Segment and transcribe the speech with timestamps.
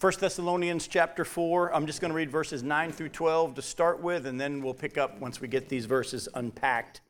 [0.00, 4.00] 1 Thessalonians chapter 4, I'm just going to read verses 9 through 12 to start
[4.00, 7.02] with, and then we'll pick up once we get these verses unpacked.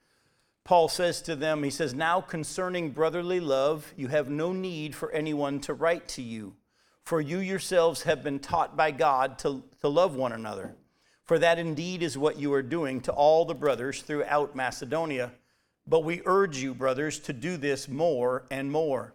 [0.64, 5.12] Paul says to them, He says, Now concerning brotherly love, you have no need for
[5.12, 6.56] anyone to write to you,
[7.04, 10.74] for you yourselves have been taught by God to, to love one another.
[11.22, 15.30] For that indeed is what you are doing to all the brothers throughout Macedonia.
[15.86, 19.14] But we urge you, brothers, to do this more and more,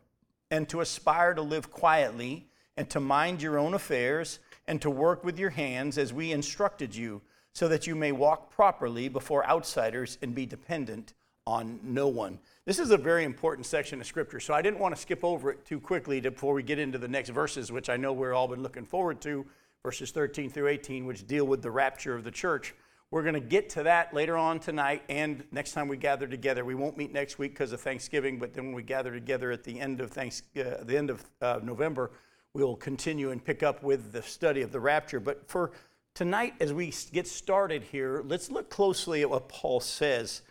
[0.50, 2.48] and to aspire to live quietly
[2.78, 6.96] and to mind your own affairs and to work with your hands as we instructed
[6.96, 7.22] you,
[7.54, 11.14] so that you may walk properly before outsiders and be dependent
[11.48, 12.40] on no one.
[12.66, 15.52] This is a very important section of scripture, so I didn't want to skip over
[15.52, 18.48] it too quickly before we get into the next verses, which I know we're all
[18.48, 19.46] been looking forward to,
[19.84, 22.74] verses 13 through 18, which deal with the rapture of the church.
[23.12, 26.66] We're going to get to that later on tonight and next time we gather together.
[26.66, 29.64] We won't meet next week because of Thanksgiving, but then when we gather together at
[29.64, 32.12] the end of, Thanks, uh, the end of uh, November,
[32.56, 35.20] we'll continue and pick up with the study of the rapture.
[35.20, 35.74] But for
[36.14, 40.42] tonight, as we get started here, let's look closely at what Paul says.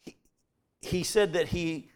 [0.00, 0.16] He,
[0.80, 1.90] he said that he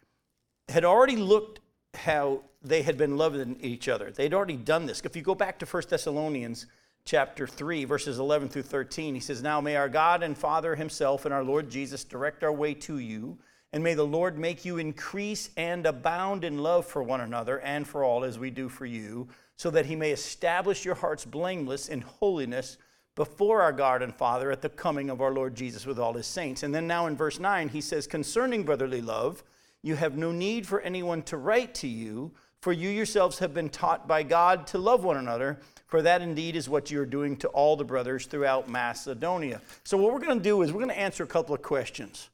[0.68, 1.60] had already looked
[1.94, 4.10] how they had been loving each other.
[4.10, 5.00] They'd already done this.
[5.00, 6.66] If you go back to 1 Thessalonians
[7.06, 11.24] chapter 3, verses 11 through 13, he says, Now may our God and Father himself
[11.24, 13.38] and our Lord Jesus direct our way to you
[13.76, 17.86] and may the Lord make you increase and abound in love for one another and
[17.86, 21.88] for all as we do for you, so that he may establish your hearts blameless
[21.88, 22.76] in holiness
[23.14, 26.26] before our God and Father at the coming of our Lord Jesus with all his
[26.26, 26.62] saints.
[26.62, 29.42] And then now in verse 9, he says, Concerning brotherly love,
[29.82, 33.70] you have no need for anyone to write to you, for you yourselves have been
[33.70, 37.48] taught by God to love one another, for that indeed is what you're doing to
[37.48, 39.62] all the brothers throughout Macedonia.
[39.84, 42.28] So, what we're going to do is we're going to answer a couple of questions.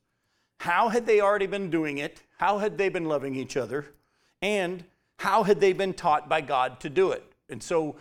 [0.58, 2.22] How had they already been doing it?
[2.38, 3.86] How had they been loving each other?
[4.40, 4.84] And
[5.22, 7.22] how had they been taught by God to do it?
[7.48, 7.94] And so,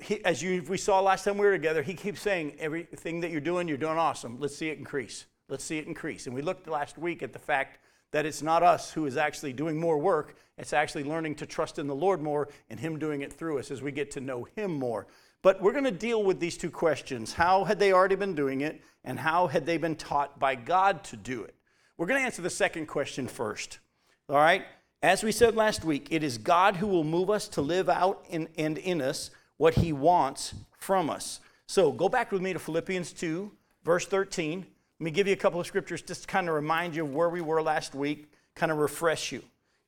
[0.00, 3.32] he, as you, we saw last time we were together, he keeps saying, everything that
[3.32, 4.38] you're doing, you're doing awesome.
[4.38, 5.26] Let's see it increase.
[5.48, 6.26] Let's see it increase.
[6.26, 7.80] And we looked last week at the fact
[8.12, 11.80] that it's not us who is actually doing more work, it's actually learning to trust
[11.80, 14.46] in the Lord more and Him doing it through us as we get to know
[14.54, 15.08] Him more.
[15.42, 18.60] But we're going to deal with these two questions How had they already been doing
[18.60, 21.56] it, and how had they been taught by God to do it?
[21.96, 23.80] We're going to answer the second question first.
[24.28, 24.64] All right?
[25.02, 28.24] As we said last week, it is God who will move us to live out
[28.28, 31.38] in, and in us what he wants from us.
[31.66, 33.50] So go back with me to Philippians 2,
[33.84, 34.58] verse 13.
[34.98, 37.14] Let me give you a couple of scriptures just to kind of remind you of
[37.14, 39.40] where we were last week, kind of refresh you.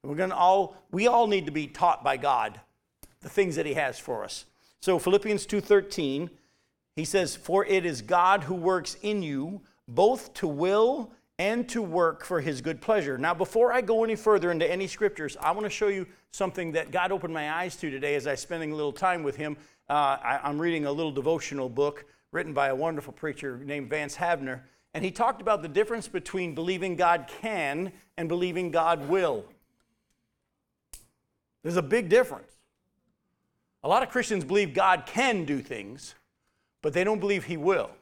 [0.04, 2.60] We're going to all, we all need to be taught by God
[3.21, 4.44] the things that he has for us.
[4.81, 6.31] So Philippians 2:13,
[6.94, 11.10] he says, "For it is God who works in you both to will
[11.41, 13.17] and to work for his good pleasure.
[13.17, 16.73] Now, before I go any further into any scriptures, I want to show you something
[16.73, 19.37] that God opened my eyes to today as I was spending a little time with
[19.37, 19.56] him.
[19.89, 24.17] Uh, I, I'm reading a little devotional book written by a wonderful preacher named Vance
[24.17, 24.61] Havner,
[24.93, 29.47] and he talked about the difference between believing God can and believing God will.
[31.62, 32.53] There's a big difference.
[33.83, 36.15] A lot of Christians believe God can do things,
[36.83, 37.93] but they don't believe He will.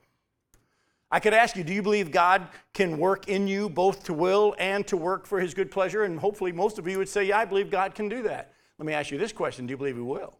[1.10, 4.54] I could ask you, do you believe God can work in you both to will
[4.58, 6.04] and to work for his good pleasure?
[6.04, 8.52] And hopefully, most of you would say, yeah, I believe God can do that.
[8.78, 10.34] Let me ask you this question Do you believe he will?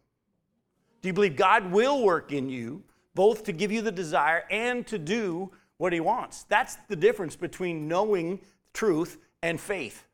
[1.01, 2.83] Do you believe God will work in you
[3.15, 6.45] both to give you the desire and to do what he wants?
[6.45, 8.41] That's the difference between knowing
[8.75, 10.05] truth and faith.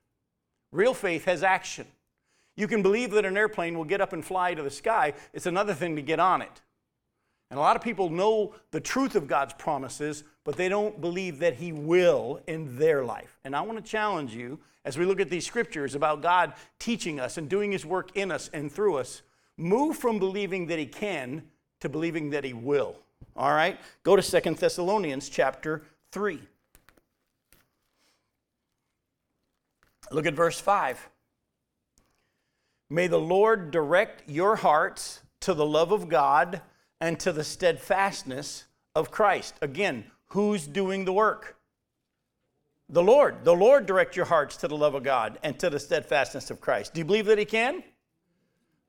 [0.71, 1.87] Real faith has action.
[2.57, 5.47] You can believe that an airplane will get up and fly to the sky, it's
[5.47, 6.63] another thing to get on it.
[7.51, 11.39] And a lot of people know the truth of God's promises, but they don't believe
[11.39, 13.39] that He will in their life.
[13.45, 17.21] And I want to challenge you as we look at these scriptures about God teaching
[17.21, 19.23] us and doing His work in us and through us,
[19.57, 21.43] move from believing that He can
[21.81, 22.97] to believing that He will.
[23.37, 23.79] All right?
[24.03, 26.41] Go to Second Thessalonians chapter 3.
[30.11, 31.09] Look at verse 5.
[32.91, 36.61] May the Lord direct your hearts to the love of God
[37.01, 38.65] and to the steadfastness
[38.95, 39.55] of Christ.
[39.61, 41.57] Again, who's doing the work?
[42.89, 43.45] The Lord.
[43.45, 46.61] The Lord direct your hearts to the love of God and to the steadfastness of
[46.61, 46.95] Christ.
[46.95, 47.83] Do you believe that He can?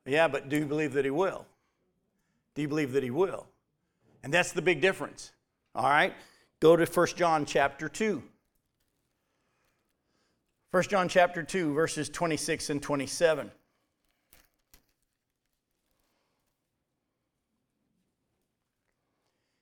[0.06, 1.46] Yeah, but do you believe that He will?
[2.54, 3.48] Do you believe that He will?
[4.24, 5.32] And that's the big difference.
[5.74, 6.14] All right?
[6.60, 8.24] Go to 1 John chapter 2.
[10.72, 13.52] 1 John chapter 2, verses 26 and 27.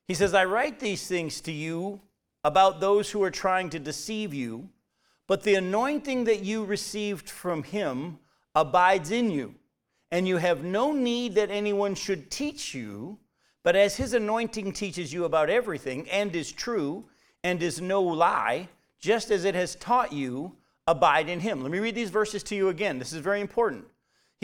[0.06, 2.00] He says, I write these things to you
[2.42, 4.68] about those who are trying to deceive you,
[5.26, 8.18] but the anointing that you received from him
[8.54, 9.54] abides in you,
[10.12, 13.18] and you have no need that anyone should teach you,
[13.62, 17.04] but as his anointing teaches you about everything, and is true,
[17.42, 18.68] and is no lie,
[19.00, 20.54] just as it has taught you,
[20.86, 21.62] abide in him.
[21.62, 22.98] Let me read these verses to you again.
[22.98, 23.86] This is very important.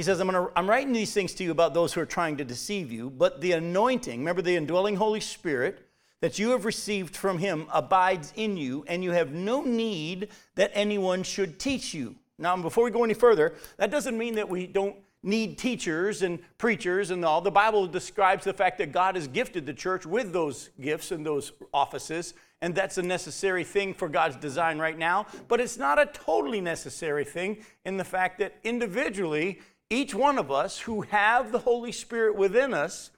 [0.00, 2.38] He says, I'm, gonna, I'm writing these things to you about those who are trying
[2.38, 5.87] to deceive you, but the anointing, remember the indwelling Holy Spirit
[6.23, 10.70] that you have received from him abides in you, and you have no need that
[10.73, 12.17] anyone should teach you.
[12.38, 16.38] Now, before we go any further, that doesn't mean that we don't need teachers and
[16.56, 17.43] preachers and all.
[17.43, 21.26] The Bible describes the fact that God has gifted the church with those gifts and
[21.26, 22.32] those offices,
[22.62, 25.26] and that's a necessary thing for God's design right now.
[25.49, 29.61] But it's not a totally necessary thing in the fact that individually,
[29.91, 33.11] each one of us who have the Holy Spirit within us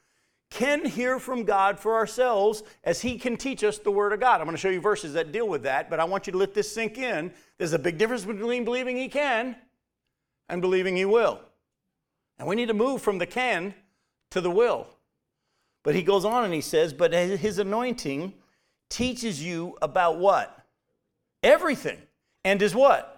[0.50, 4.40] can hear from God for ourselves as He can teach us the Word of God.
[4.40, 6.38] I'm going to show you verses that deal with that, but I want you to
[6.38, 7.32] let this sink in.
[7.58, 9.56] There's a big difference between believing He can
[10.48, 11.40] and believing He will.
[12.38, 13.74] And we need to move from the can
[14.32, 14.88] to the will.
[15.82, 18.34] But he goes on and he says, But his anointing
[18.88, 20.66] teaches you about what?
[21.42, 21.98] Everything.
[22.44, 23.11] And is what?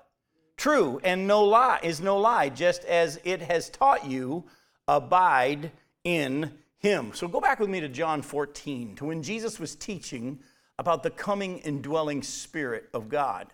[0.57, 1.01] True.
[1.05, 4.45] And no lie is no lie, just as it has taught you,
[4.89, 5.73] abide
[6.05, 7.13] in him.
[7.15, 10.39] So go back with me to John 14, to when Jesus was teaching
[10.79, 13.53] about the coming indwelling Spirit of God.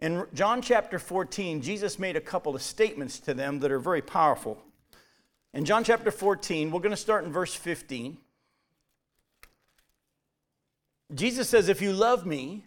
[0.00, 4.02] In John chapter 14, Jesus made a couple of statements to them that are very
[4.02, 4.62] powerful.
[5.52, 8.18] In John chapter 14, we're going to start in verse 15.
[11.14, 12.66] Jesus says, If you love me,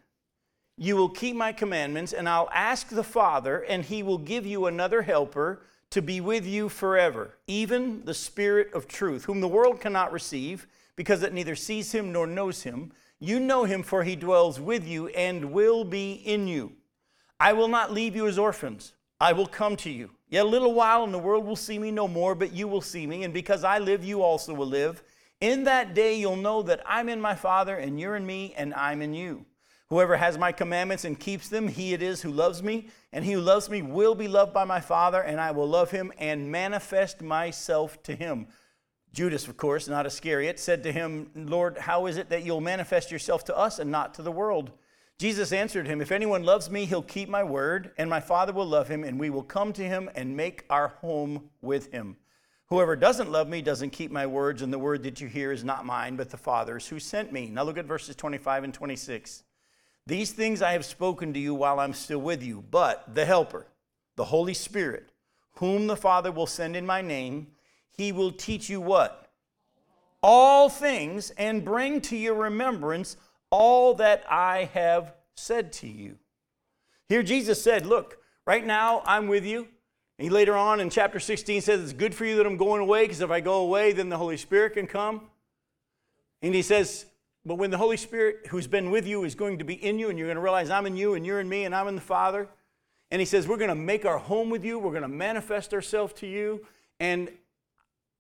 [0.78, 4.66] you will keep my commandments, and I'll ask the Father, and he will give you
[4.66, 9.82] another helper to be with you forever, even the Spirit of truth, whom the world
[9.82, 10.66] cannot receive,
[10.96, 12.92] because it neither sees him nor knows him.
[13.20, 16.74] You know him, for he dwells with you and will be in you.
[17.40, 20.12] I will not leave you as orphans, I will come to you.
[20.30, 22.82] Yet a little while, and the world will see me no more, but you will
[22.82, 25.04] see me, and because I live, you also will live.
[25.42, 28.74] In that day, you'll know that I'm in my Father, and you're in me, and
[28.74, 29.46] I'm in you.
[29.92, 33.34] Whoever has my commandments and keeps them, he it is who loves me, and he
[33.34, 36.50] who loves me will be loved by my Father, and I will love him and
[36.50, 38.48] manifest myself to him.
[39.12, 43.12] Judas, of course, not Iscariot, said to him, Lord, how is it that you'll manifest
[43.12, 44.72] yourself to us and not to the world?
[45.20, 48.66] Jesus answered him, If anyone loves me, he'll keep my word, and my Father will
[48.66, 52.16] love him, and we will come to him and make our home with him.
[52.68, 55.66] Whoever doesn't love me doesn't keep my words, and the word that you hear is
[55.66, 57.50] not mine, but the Father's who sent me.
[57.50, 59.44] Now look at verses 25 and 26.
[60.08, 63.68] These things I have spoken to you while I'm still with you, but the Helper,
[64.16, 65.12] the Holy Spirit,
[65.56, 67.48] whom the Father will send in my name,
[67.96, 69.30] he will teach you what?
[70.24, 73.18] All things and bring to your remembrance
[73.50, 76.18] all that I have said to you.
[77.08, 79.68] Here Jesus said, Look, right now I'm with you.
[80.18, 82.82] And he later on in chapter 16 says, It's good for you that I'm going
[82.82, 85.30] away, because if I go away, then the Holy Spirit can come.
[86.42, 87.06] And he says,
[87.46, 90.10] but when the Holy Spirit, who's been with you, is going to be in you,
[90.10, 91.96] and you're going to realize I'm in you, and you're in me, and I'm in
[91.96, 92.48] the Father,
[93.10, 95.74] and He says, We're going to make our home with you, we're going to manifest
[95.74, 96.66] ourselves to you,
[97.00, 97.30] and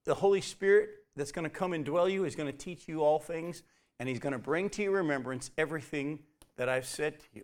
[0.05, 3.03] the Holy Spirit that's going to come and dwell you is going to teach you
[3.03, 3.61] all things,
[3.99, 6.19] and He's going to bring to your remembrance everything
[6.57, 7.43] that I've said to you.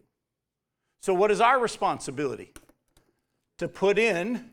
[1.01, 2.53] So, what is our responsibility?
[3.59, 4.51] To put in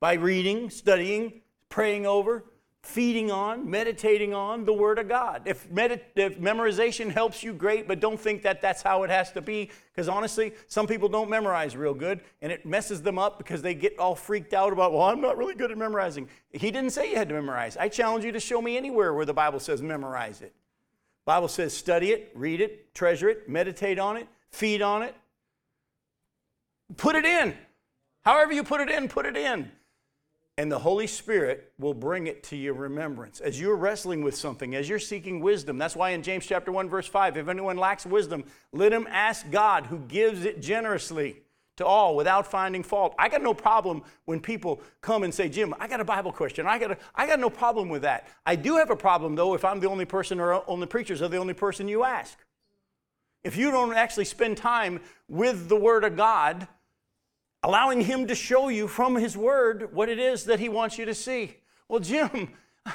[0.00, 2.44] by reading, studying, praying over,
[2.88, 5.42] feeding on, meditating on the Word of God.
[5.44, 9.42] If, if memorization helps you, great, but don't think that that's how it has to
[9.42, 13.60] be, because honestly, some people don't memorize real good, and it messes them up because
[13.60, 16.30] they get all freaked out about, well, I'm not really good at memorizing.
[16.50, 17.76] He didn't say you had to memorize.
[17.76, 20.54] I challenge you to show me anywhere where the Bible says memorize it.
[21.26, 25.14] Bible says study it, read it, treasure it, meditate on it, feed on it.
[26.96, 27.54] Put it in.
[28.24, 29.70] However you put it in, put it in
[30.58, 33.38] and the Holy Spirit will bring it to your remembrance.
[33.38, 36.88] As you're wrestling with something, as you're seeking wisdom, that's why in James chapter 1
[36.88, 41.36] verse 5, if anyone lacks wisdom, let him ask God who gives it generously
[41.76, 43.14] to all without finding fault.
[43.20, 46.66] I got no problem when people come and say, "Jim, I got a Bible question."
[46.66, 48.26] I got a, I got no problem with that.
[48.44, 51.28] I do have a problem though if I'm the only person or only preachers are
[51.28, 52.36] the only person you ask.
[53.44, 54.98] If you don't actually spend time
[55.28, 56.66] with the word of God,
[57.62, 61.04] allowing Him to show you from His Word what it is that He wants you
[61.04, 61.56] to see.
[61.88, 62.50] Well, Jim,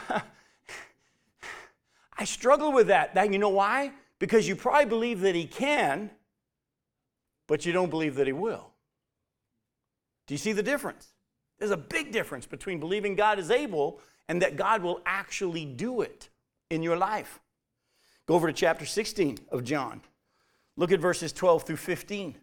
[2.17, 3.15] I struggle with that.
[3.15, 3.91] Now, you know why?
[4.19, 6.11] Because you probably believe that He can,
[7.47, 8.69] but you don't believe that He will.
[10.27, 11.09] Do you see the difference?
[11.59, 16.01] There's a big difference between believing God is able and that God will actually do
[16.01, 16.29] it
[16.69, 17.39] in your life.
[18.25, 20.01] Go over to chapter 16 of John.
[20.75, 22.35] Look at verses 12 through 15.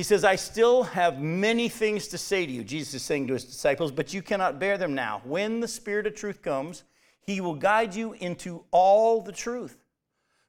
[0.00, 3.34] He says, I still have many things to say to you, Jesus is saying to
[3.34, 5.20] his disciples, but you cannot bear them now.
[5.24, 6.84] When the Spirit of truth comes,
[7.20, 9.76] he will guide you into all the truth.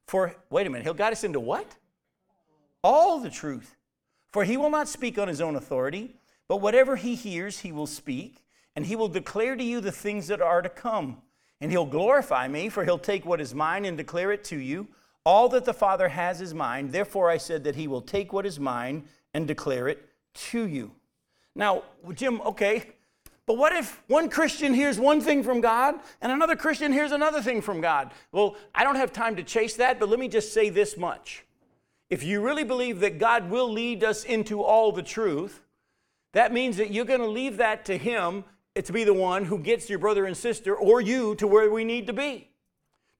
[0.06, 1.66] For, wait a minute, he'll guide us into what?
[2.82, 3.76] All the truth.
[4.30, 6.14] For he will not speak on his own authority,
[6.48, 10.28] but whatever he hears, he will speak, and he will declare to you the things
[10.28, 11.18] that are to come.
[11.60, 14.88] And he'll glorify me, for he'll take what is mine and declare it to you.
[15.26, 16.90] All that the Father has is mine.
[16.90, 19.04] Therefore, I said that he will take what is mine
[19.34, 20.92] and declare it to you.
[21.54, 21.82] Now,
[22.14, 22.84] Jim, okay,
[23.46, 27.42] but what if one Christian hears one thing from God and another Christian hears another
[27.42, 28.12] thing from God?
[28.30, 31.44] Well, I don't have time to chase that, but let me just say this much.
[32.08, 35.60] If you really believe that God will lead us into all the truth,
[36.32, 39.58] that means that you're going to leave that to Him to be the one who
[39.58, 42.48] gets your brother and sister or you to where we need to be.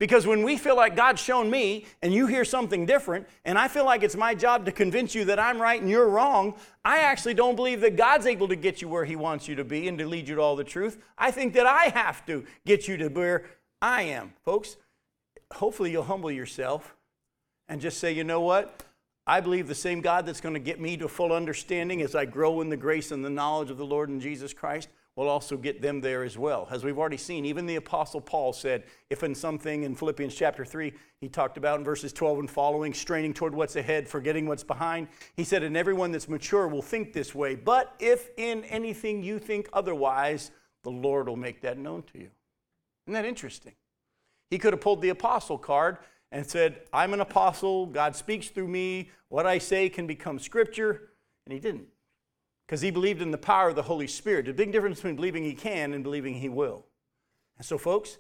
[0.03, 3.69] Because when we feel like God's shown me and you hear something different, and I
[3.69, 6.55] feel like it's my job to convince you that I'm right and you're wrong,
[6.85, 9.63] I actually don't believe that God's able to get you where He wants you to
[9.63, 10.99] be and to lead you to all the truth.
[11.17, 13.45] I think that I have to get you to where
[13.81, 14.33] I am.
[14.45, 14.77] Folks,
[15.53, 16.97] hopefully you'll humble yourself
[17.69, 18.83] and just say, you know what?
[19.25, 22.25] I believe the same God that's going to get me to full understanding as I
[22.25, 25.57] grow in the grace and the knowledge of the Lord and Jesus Christ will also
[25.57, 26.67] get them there as well.
[26.71, 30.65] As we've already seen, even the Apostle Paul said, if in something in Philippians chapter
[30.65, 34.65] 3, he talked about in verses 12 and following, straining toward what's ahead, forgetting what's
[34.65, 35.09] behind.
[35.37, 37.55] He said, and everyone that's mature will think this way.
[37.55, 40.51] But if in anything you think otherwise,
[40.83, 42.31] the Lord will make that known to you.
[43.07, 43.75] Isn't that interesting?
[44.51, 45.99] He could have pulled the apostle card
[46.31, 51.11] and said, I'm an apostle, God speaks through me, what I say can become scripture,
[51.45, 51.87] and he didn't
[52.73, 54.49] because he believed in the power of the Holy Spirit.
[54.49, 56.87] A big difference between believing he can and believing he will.
[57.59, 58.17] And so, folks,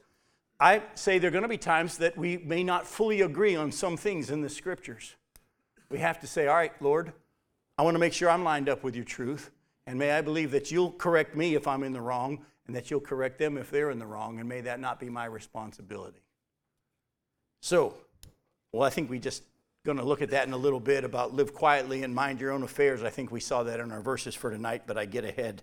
[0.60, 3.72] I say there are going to be times that we may not fully agree on
[3.72, 5.14] some things in the scriptures.
[5.88, 7.14] We have to say, All right, Lord,
[7.78, 9.50] I want to make sure I'm lined up with your truth.
[9.86, 12.90] And may I believe that you'll correct me if I'm in the wrong and that
[12.90, 14.38] you'll correct them if they're in the wrong.
[14.38, 16.20] And may that not be my responsibility.
[17.62, 17.94] So,
[18.70, 19.44] well, I think we just
[19.84, 22.52] going to look at that in a little bit about live quietly and mind your
[22.52, 23.02] own affairs.
[23.02, 25.62] I think we saw that in our verses for tonight, but I get ahead.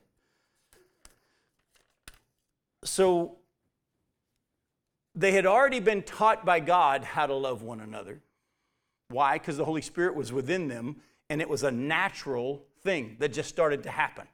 [2.83, 3.37] So
[5.15, 8.21] they had already been taught by God how to love one another.
[9.09, 9.37] Why?
[9.37, 10.97] Because the Holy Spirit was within them
[11.29, 14.27] and it was a natural thing that just started to happen.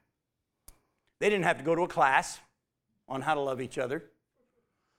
[1.20, 2.40] They didn't have to go to a class
[3.08, 4.04] on how to love each other.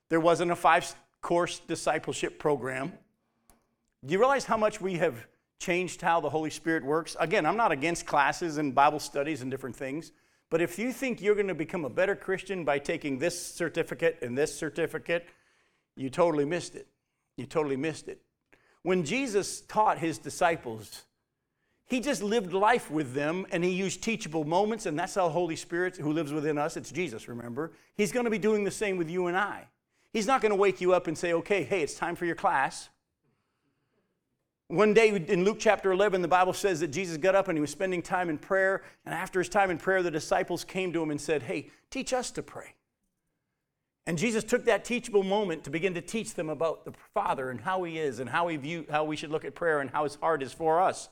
[0.09, 2.93] There wasn't a five course discipleship program.
[4.05, 5.25] Do you realize how much we have
[5.59, 7.15] changed how the Holy Spirit works?
[7.19, 10.11] Again, I'm not against classes and Bible studies and different things,
[10.49, 14.19] but if you think you're going to become a better Christian by taking this certificate
[14.21, 15.25] and this certificate,
[15.95, 16.87] you totally missed it.
[17.37, 18.21] You totally missed it.
[18.83, 21.03] When Jesus taught his disciples,
[21.85, 25.55] he just lived life with them and he used teachable moments, and that's how Holy
[25.55, 27.73] Spirit, who lives within us, it's Jesus, remember?
[27.95, 29.67] He's going to be doing the same with you and I.
[30.13, 32.35] He's not going to wake you up and say, okay, hey, it's time for your
[32.35, 32.89] class.
[34.69, 37.61] One day in Luke chapter 11, the Bible says that Jesus got up and he
[37.61, 38.83] was spending time in prayer.
[39.05, 42.11] And after his time in prayer, the disciples came to him and said, Hey, teach
[42.11, 42.73] us to pray.
[44.05, 47.61] And Jesus took that teachable moment to begin to teach them about the Father and
[47.61, 50.03] how he is and how, he view, how we should look at prayer and how
[50.03, 51.09] his heart is for us.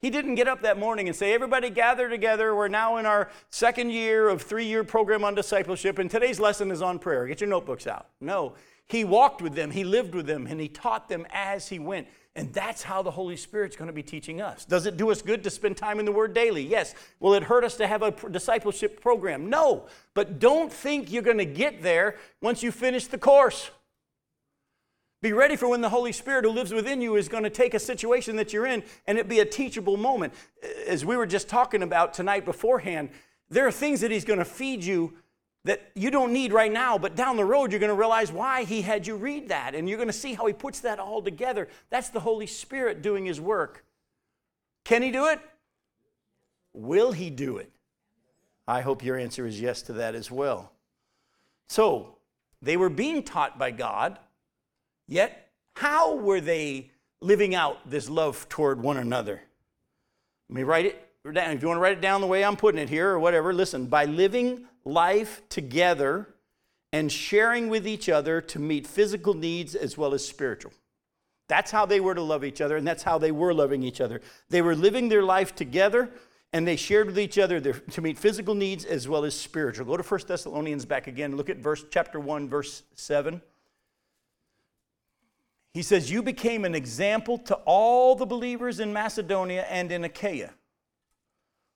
[0.00, 2.54] He didn't get up that morning and say, Everybody gather together.
[2.54, 6.70] We're now in our second year of three year program on discipleship, and today's lesson
[6.70, 7.26] is on prayer.
[7.26, 8.08] Get your notebooks out.
[8.20, 8.54] No,
[8.86, 12.06] he walked with them, he lived with them, and he taught them as he went.
[12.38, 14.64] And that's how the Holy Spirit's going to be teaching us.
[14.64, 16.64] Does it do us good to spend time in the Word daily?
[16.64, 16.94] Yes.
[17.18, 19.50] Will it hurt us to have a discipleship program?
[19.50, 19.88] No.
[20.14, 23.72] But don't think you're going to get there once you finish the course.
[25.20, 27.74] Be ready for when the Holy Spirit who lives within you is going to take
[27.74, 30.32] a situation that you're in and it be a teachable moment.
[30.86, 33.10] As we were just talking about tonight beforehand,
[33.50, 35.14] there are things that He's going to feed you
[35.68, 38.64] that you don't need right now, but down the road you're going to realize why
[38.64, 39.74] he had you read that.
[39.74, 41.68] And you're going to see how he puts that all together.
[41.90, 43.84] That's the Holy Spirit doing his work.
[44.84, 45.40] Can he do it?
[46.72, 47.70] Will he do it?
[48.66, 50.72] I hope your answer is yes to that as well.
[51.68, 52.16] So,
[52.62, 54.18] they were being taught by God,
[55.06, 59.42] yet, how were they living out this love toward one another?
[60.48, 61.50] Let me write it down.
[61.50, 63.52] If you want to write it down the way I'm putting it here or whatever,
[63.52, 63.86] listen.
[63.86, 66.28] By living life together
[66.92, 70.72] and sharing with each other to meet physical needs as well as spiritual.
[71.48, 74.00] That's how they were to love each other, and that's how they were loving each
[74.00, 74.20] other.
[74.50, 76.10] They were living their life together,
[76.52, 79.86] and they shared with each other their, to meet physical needs as well as spiritual.
[79.86, 81.36] Go to 1 Thessalonians back again.
[81.36, 83.40] Look at verse chapter 1, verse 7.
[85.72, 90.50] He says, You became an example to all the believers in Macedonia and in Achaia.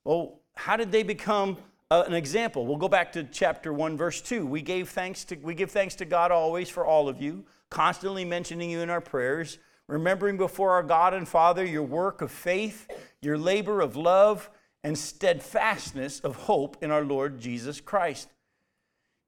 [0.05, 1.57] Well, how did they become
[1.91, 2.67] uh, an example?
[2.67, 4.47] We'll go back to chapter 1, verse 2.
[4.47, 8.25] We, gave thanks to, we give thanks to God always for all of you, constantly
[8.25, 12.89] mentioning you in our prayers, remembering before our God and Father your work of faith,
[13.21, 14.51] your labor of love,
[14.85, 18.29] and steadfastness of hope in our Lord Jesus Christ.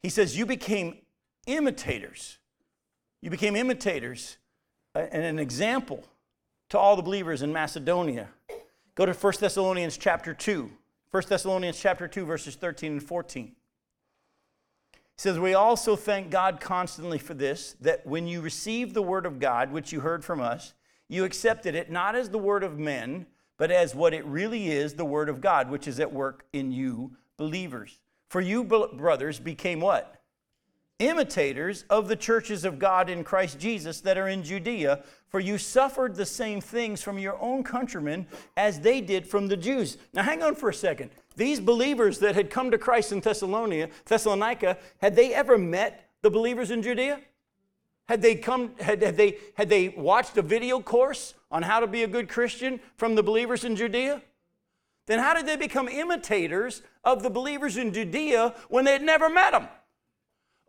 [0.03, 0.99] He says, You became
[1.47, 2.39] imitators.
[3.23, 4.37] You became imitators
[4.95, 6.05] uh, and an example
[6.71, 8.29] to all the believers in Macedonia.
[8.95, 10.71] Go to 1 Thessalonians chapter 2.
[11.11, 13.47] 1 Thessalonians chapter 2, verses 13 and 14.
[14.93, 19.27] He says, We also thank God constantly for this, that when you received the word
[19.27, 20.75] of God, which you heard from us,
[21.09, 24.95] you accepted it not as the word of men, but as what it really is,
[24.95, 28.01] the word of God, which is at work in you believers.
[28.29, 30.21] For you, brothers, became what?
[30.99, 35.59] Imitators of the churches of God in Christ Jesus that are in Judea, for you
[35.59, 39.99] suffered the same things from your own countrymen as they did from the Jews.
[40.13, 41.11] Now, hang on for a second.
[41.37, 46.31] These believers that had come to Christ in Thessalonica, Thessalonica, had they ever met the
[46.31, 47.21] believers in Judea?
[48.07, 51.87] Had they come, had, had, they, had they watched a video course on how to
[51.87, 54.23] be a good Christian from the believers in Judea?
[55.07, 59.29] Then how did they become imitators of the believers in Judea when they had never
[59.29, 59.69] met them?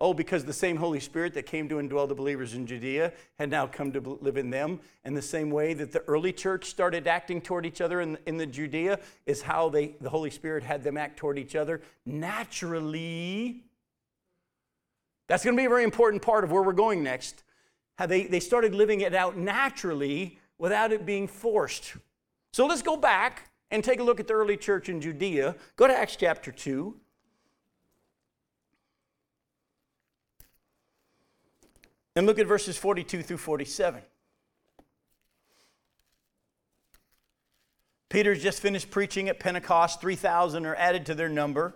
[0.02, 3.50] Oh, because the same Holy Spirit that came to indwell the believers in Judea had
[3.50, 4.82] now come to live in them.
[5.06, 8.36] And the same way that the early church started acting toward each other in, in
[8.36, 13.64] the Judea is how they, the Holy Spirit had them act toward each other naturally.
[15.28, 17.44] That's going to be a very important part of where we're going next.
[17.98, 21.94] How they, they started living it out naturally without it being forced.
[22.52, 25.56] So let's go back and take a look at the early church in Judea.
[25.78, 26.96] Go to Acts chapter 2.
[32.16, 34.02] And look at verses 42 through 47.
[38.10, 40.00] Peter's just finished preaching at Pentecost.
[40.00, 41.76] 3,000 are added to their number.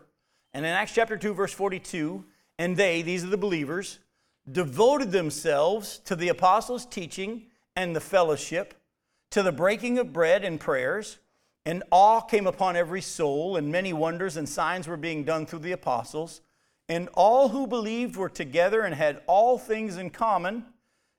[0.54, 2.24] And in Acts chapter 2, verse 42,
[2.58, 4.00] and they, these are the believers,
[4.50, 8.74] devoted themselves to the apostles' teaching and the fellowship,
[9.32, 11.20] to the breaking of bread and prayers.
[11.66, 15.60] And awe came upon every soul, and many wonders and signs were being done through
[15.60, 16.42] the apostles.
[16.90, 20.66] And all who believed were together and had all things in common,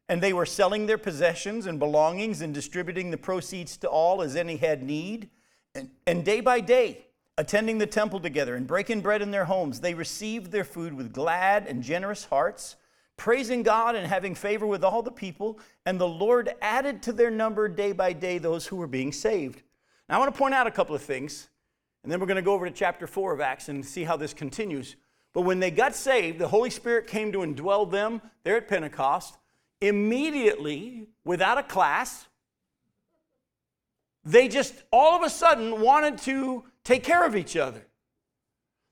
[0.09, 4.35] and they were selling their possessions and belongings and distributing the proceeds to all as
[4.35, 5.30] any had need.
[5.76, 7.06] And, and day by day,
[7.38, 11.12] attending the temple together and breaking bread in their homes, they received their food with
[11.12, 12.74] glad and generous hearts,
[13.16, 15.61] praising God and having favor with all the people.
[15.87, 19.62] And the Lord added to their number day by day those who were being saved.
[20.09, 21.48] Now, I want to point out a couple of things,
[22.02, 24.16] and then we're going to go over to chapter 4 of Acts and see how
[24.16, 24.96] this continues.
[25.32, 29.36] But when they got saved, the Holy Spirit came to indwell them there at Pentecost.
[29.80, 32.26] Immediately, without a class,
[34.24, 37.86] they just all of a sudden wanted to take care of each other.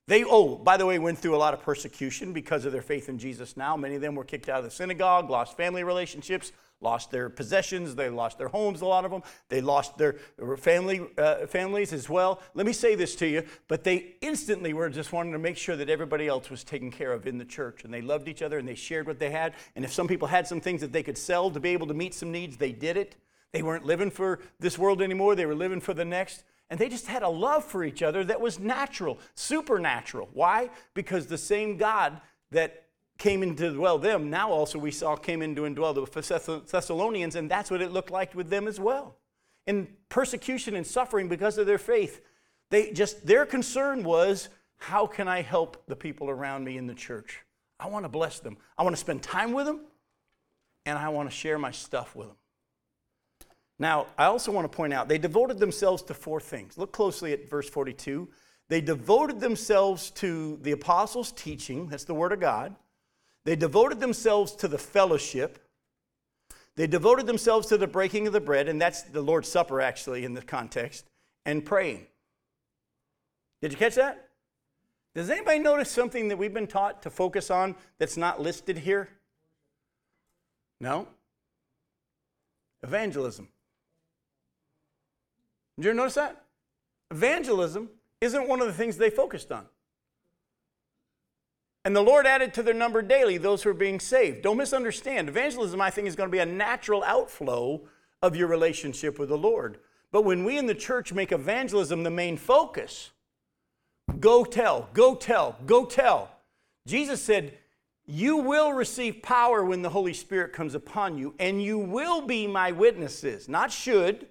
[0.09, 3.09] They, oh, by the way, went through a lot of persecution because of their faith
[3.09, 3.77] in Jesus now.
[3.77, 7.93] Many of them were kicked out of the synagogue, lost family relationships, lost their possessions,
[7.93, 9.21] they lost their homes, a lot of them.
[9.49, 10.15] They lost their
[10.57, 12.41] family, uh, families as well.
[12.55, 15.75] Let me say this to you, but they instantly were just wanting to make sure
[15.75, 17.83] that everybody else was taken care of in the church.
[17.83, 19.53] And they loved each other and they shared what they had.
[19.75, 21.93] And if some people had some things that they could sell to be able to
[21.93, 23.15] meet some needs, they did it.
[23.51, 26.43] They weren't living for this world anymore, they were living for the next.
[26.69, 30.29] And they just had a love for each other that was natural, supernatural.
[30.33, 30.69] Why?
[30.93, 32.85] Because the same God that
[33.17, 37.49] came into dwell them, now also we saw came in to indwell the Thessalonians, and
[37.49, 39.17] that's what it looked like with them as well.
[39.67, 42.21] In persecution and suffering because of their faith,
[42.69, 46.93] they just their concern was, how can I help the people around me in the
[46.93, 47.41] church?
[47.79, 48.57] I want to bless them.
[48.77, 49.81] I want to spend time with them,
[50.85, 52.35] and I want to share my stuff with them.
[53.79, 56.77] Now, I also want to point out they devoted themselves to four things.
[56.77, 58.27] Look closely at verse 42.
[58.67, 62.75] They devoted themselves to the apostles' teaching, that's the word of God.
[63.45, 65.65] They devoted themselves to the fellowship.
[66.75, 70.23] They devoted themselves to the breaking of the bread, and that's the Lord's Supper, actually,
[70.23, 71.05] in the context,
[71.45, 72.05] and praying.
[73.61, 74.29] Did you catch that?
[75.15, 79.09] Does anybody notice something that we've been taught to focus on that's not listed here?
[80.79, 81.07] No?
[82.83, 83.49] Evangelism.
[85.79, 86.43] Did you notice that?
[87.09, 87.89] Evangelism
[88.19, 89.65] isn't one of the things they focused on.
[91.85, 94.41] And the Lord added to their number daily those who are being saved.
[94.41, 95.29] Don't misunderstand.
[95.29, 97.87] Evangelism, I think, is going to be a natural outflow
[98.21, 99.79] of your relationship with the Lord.
[100.11, 103.11] But when we in the church make evangelism the main focus,
[104.19, 106.29] go tell, go tell, go tell.
[106.85, 107.57] Jesus said,
[108.05, 112.47] You will receive power when the Holy Spirit comes upon you, and you will be
[112.47, 113.47] my witnesses.
[113.47, 114.27] Not should,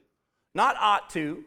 [0.59, 1.45] not ought to,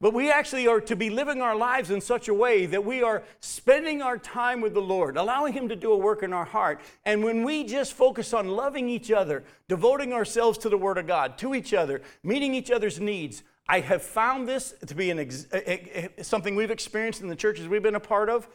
[0.00, 3.02] But we actually are to be living our lives in such a way that we
[3.02, 6.44] are spending our time with the Lord, allowing Him to do a work in our
[6.44, 6.80] heart.
[7.04, 11.08] And when we just focus on loving each other, devoting ourselves to the Word of
[11.08, 15.46] God, to each other, meeting each other's needs, I have found this to be ex-
[16.22, 18.48] something we've experienced in the churches we've been a part of.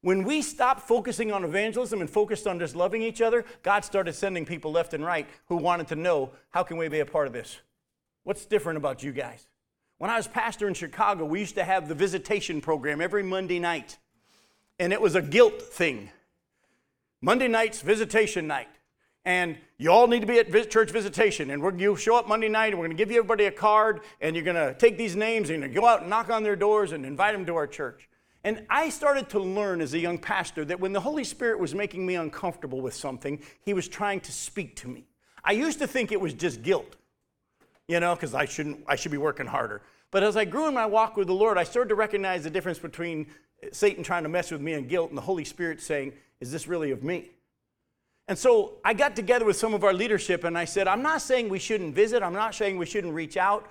[0.00, 4.14] When we stopped focusing on evangelism and focused on just loving each other, God started
[4.14, 7.28] sending people left and right who wanted to know how can we be a part
[7.28, 7.58] of this?
[8.24, 9.46] What's different about you guys?
[9.98, 13.58] When I was pastor in Chicago, we used to have the visitation program every Monday
[13.58, 13.98] night,
[14.78, 16.10] and it was a guilt thing.
[17.20, 18.68] Monday night's visitation night.
[19.24, 21.50] And you all need to be at church visitation.
[21.50, 23.50] And we're, you show up Monday night, and we're going to give you everybody a
[23.50, 26.42] card, and you're going to take these names, and you're go out and knock on
[26.42, 28.08] their doors and invite them to our church.
[28.44, 31.74] And I started to learn as a young pastor that when the Holy Spirit was
[31.74, 35.04] making me uncomfortable with something, He was trying to speak to me.
[35.44, 36.96] I used to think it was just guilt
[37.88, 39.82] you know, because I shouldn't, I should be working harder.
[40.10, 42.50] But as I grew in my walk with the Lord, I started to recognize the
[42.50, 43.26] difference between
[43.62, 46.52] eh, Satan trying to mess with me and guilt and the Holy Spirit saying, Is
[46.52, 47.30] this really of me?
[48.28, 51.22] And so I got together with some of our leadership and I said, I'm not
[51.22, 53.66] saying we shouldn't visit, I'm not saying we shouldn't reach out,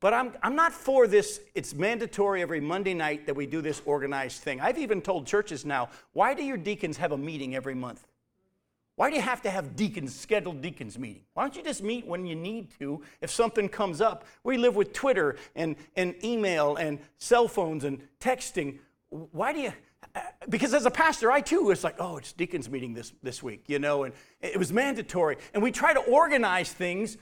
[0.00, 1.40] but I'm, I'm not for this.
[1.54, 4.60] It's mandatory every Monday night that we do this organized thing.
[4.60, 8.04] I've even told churches now, why do your deacons have a meeting every month?
[9.00, 11.22] Why do you have to have deacons, scheduled deacons meeting?
[11.32, 14.26] Why don't you just meet when you need to if something comes up?
[14.44, 18.76] We live with Twitter and, and email and cell phones and texting.
[19.08, 19.72] Why do you?
[20.50, 23.64] Because as a pastor, I too was like, oh, it's deacons meeting this, this week,
[23.68, 25.38] you know, and it was mandatory.
[25.54, 27.16] And we try to organize things,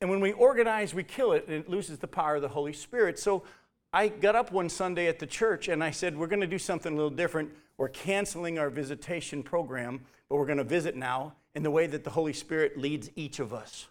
[0.00, 2.72] and when we organize, we kill it, and it loses the power of the Holy
[2.72, 3.20] Spirit.
[3.20, 3.44] So
[3.92, 6.58] I got up one Sunday at the church and I said, we're going to do
[6.58, 7.52] something a little different.
[7.76, 12.04] We're canceling our visitation program but we're going to visit now in the way that
[12.04, 13.86] the Holy Spirit leads each of us.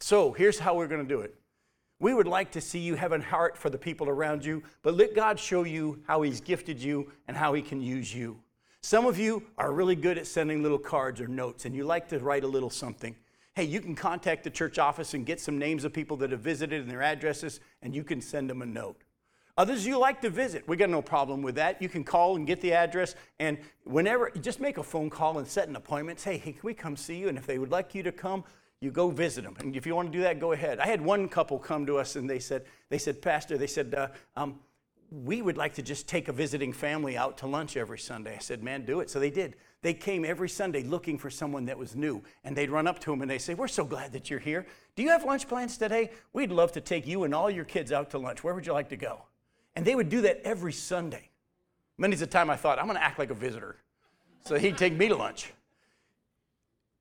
[0.00, 1.34] So here's how we're going to do it.
[2.00, 4.94] We would like to see you have a heart for the people around you, but
[4.94, 8.38] let God show you how He's gifted you and how He can use you.
[8.82, 12.08] Some of you are really good at sending little cards or notes, and you like
[12.10, 13.16] to write a little something.
[13.56, 16.40] Hey, you can contact the church office and get some names of people that have
[16.40, 19.02] visited and their addresses, and you can send them a note.
[19.58, 20.66] Others you like to visit.
[20.68, 21.82] We got no problem with that.
[21.82, 25.46] You can call and get the address, and whenever, just make a phone call and
[25.46, 26.20] set an appointment.
[26.20, 27.28] Say, hey, can we come see you?
[27.28, 28.44] And if they would like you to come,
[28.80, 29.56] you go visit them.
[29.58, 30.78] And if you want to do that, go ahead.
[30.78, 33.92] I had one couple come to us, and they said, they said, Pastor, they said,
[33.96, 34.60] uh, um,
[35.10, 38.36] we would like to just take a visiting family out to lunch every Sunday.
[38.36, 39.10] I said, man, do it.
[39.10, 39.56] So they did.
[39.82, 43.10] They came every Sunday looking for someone that was new, and they'd run up to
[43.10, 44.66] them and they'd say, "We're so glad that you're here.
[44.96, 46.10] Do you have lunch plans today?
[46.32, 48.42] We'd love to take you and all your kids out to lunch.
[48.42, 49.27] Where would you like to go?"
[49.78, 51.30] And they would do that every Sunday.
[51.98, 53.76] Many's the time I thought, I'm going to act like a visitor.
[54.44, 55.52] So he'd take me to lunch.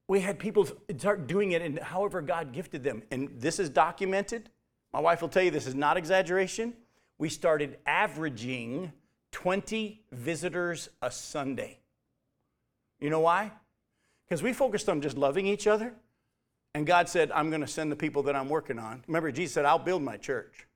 [0.08, 3.02] We had people start doing it, and however God gifted them.
[3.10, 4.52] And this is documented.
[4.94, 6.76] My wife will tell you this is not exaggeration.
[7.18, 8.92] We started averaging
[9.32, 11.80] 20 visitors a Sunday.
[13.00, 13.54] You know why?
[14.26, 15.96] Because we focused on just loving each other.
[16.76, 19.04] And God said, I'm going to send the people that I'm working on.
[19.08, 20.68] Remember, Jesus said, I'll build my church.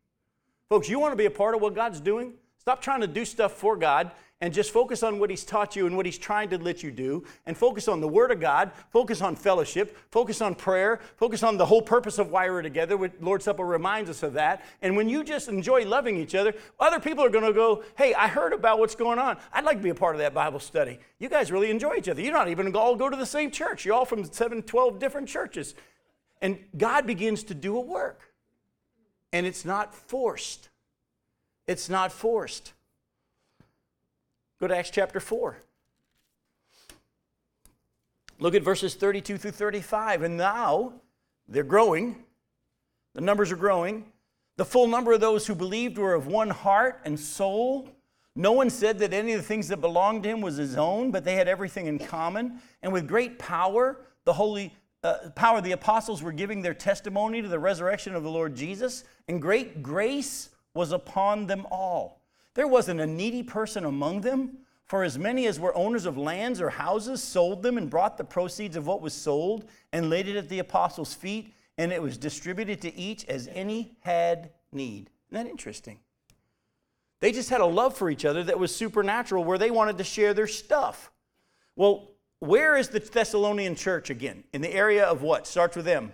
[0.72, 2.32] Folks, you want to be a part of what God's doing?
[2.58, 5.86] Stop trying to do stuff for God and just focus on what He's taught you
[5.86, 8.72] and what He's trying to let you do, and focus on the Word of God,
[8.90, 13.12] focus on fellowship, focus on prayer, focus on the whole purpose of why we're together.
[13.20, 14.64] Lord Supper reminds us of that.
[14.82, 18.14] And when you just enjoy loving each other, other people are going to go, Hey,
[18.14, 19.40] I heard about what's going on.
[19.52, 21.00] I'd like to be a part of that Bible study.
[21.20, 22.22] You guys really enjoy each other.
[22.22, 25.28] You're not even all go to the same church, you're all from 7, 12 different
[25.28, 25.76] churches.
[26.42, 28.31] And God begins to do a work
[29.34, 30.70] and it's not forced.
[31.68, 32.74] It's not forced.
[34.60, 35.58] Go to Acts chapter 4.
[38.40, 40.24] Look at verses 32 through 35.
[40.24, 40.94] And now
[41.48, 42.24] they're growing,
[43.14, 44.06] the numbers are growing.
[44.58, 47.90] The full number of those who believed were of one heart and soul.
[48.36, 51.12] No one said that any of the things that belonged to him was his own,
[51.12, 52.62] but they had everything in common.
[52.82, 57.48] And with great power, the holy uh, power, the apostles were giving their testimony to
[57.48, 62.22] the resurrection of the Lord Jesus, and great grace was upon them all.
[62.54, 66.60] There wasn't a needy person among them, for as many as were owners of lands
[66.60, 70.36] or houses sold them and brought the proceeds of what was sold and laid it
[70.36, 75.10] at the apostles' feet, and it was distributed to each as any had need.
[75.32, 76.00] Isn't that interesting?
[77.22, 80.04] They just had a love for each other that was supernatural where they wanted to
[80.04, 81.12] share their stuff.
[81.76, 82.11] Well,
[82.42, 84.44] where is the Thessalonian church again?
[84.52, 85.46] In the area of what?
[85.46, 86.12] Starts with M.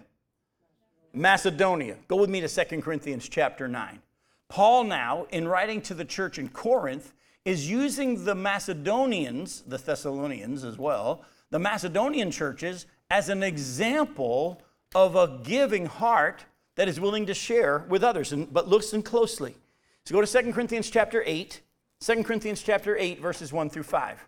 [1.13, 1.95] Macedonia.
[2.09, 4.01] Go with me to 2 Corinthians chapter 9.
[4.49, 7.13] Paul, now, in writing to the church in Corinth,
[7.45, 14.61] is using the Macedonians, the Thessalonians as well, the Macedonian churches, as an example
[14.93, 16.43] of a giving heart
[16.75, 18.33] that is willing to share with others.
[18.33, 19.55] And, but listen closely.
[20.03, 21.61] So go to 2 Corinthians chapter 8.
[22.01, 24.27] 2 Corinthians chapter 8, verses 1 through 5.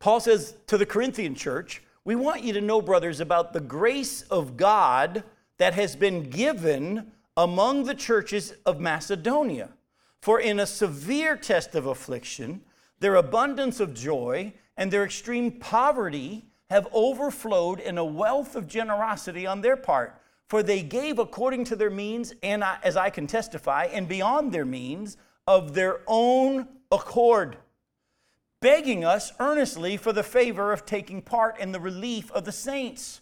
[0.00, 4.22] Paul says to the Corinthian church, We want you to know, brothers, about the grace
[4.22, 5.22] of God
[5.58, 9.68] that has been given among the churches of Macedonia.
[10.22, 12.62] For in a severe test of affliction,
[12.98, 19.46] their abundance of joy and their extreme poverty have overflowed in a wealth of generosity
[19.46, 20.18] on their part.
[20.48, 24.64] For they gave according to their means, and as I can testify, and beyond their
[24.64, 27.58] means, of their own accord,
[28.60, 33.20] begging us earnestly for the favor of taking part in the relief of the saints.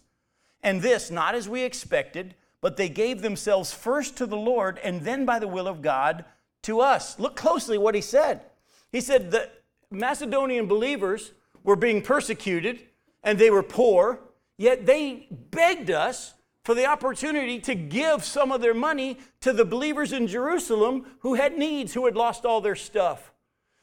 [0.61, 5.01] And this, not as we expected, but they gave themselves first to the Lord, and
[5.01, 6.25] then by the will of God
[6.63, 7.17] to us.
[7.19, 8.41] Look closely what he said.
[8.91, 9.49] He said the
[9.91, 11.31] Macedonian believers
[11.63, 12.81] were being persecuted
[13.23, 14.19] and they were poor,
[14.57, 19.65] yet they begged us for the opportunity to give some of their money to the
[19.65, 23.31] believers in Jerusalem who had needs, who had lost all their stuff.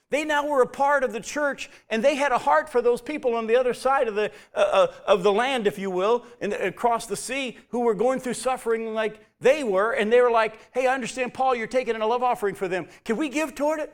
[0.09, 3.01] They now were a part of the church, and they had a heart for those
[3.01, 6.25] people on the other side of the, uh, uh, of the land, if you will,
[6.41, 9.93] and across the sea, who were going through suffering like they were.
[9.93, 12.87] And they were like, hey, I understand, Paul, you're taking a love offering for them.
[13.05, 13.93] Can we give toward it?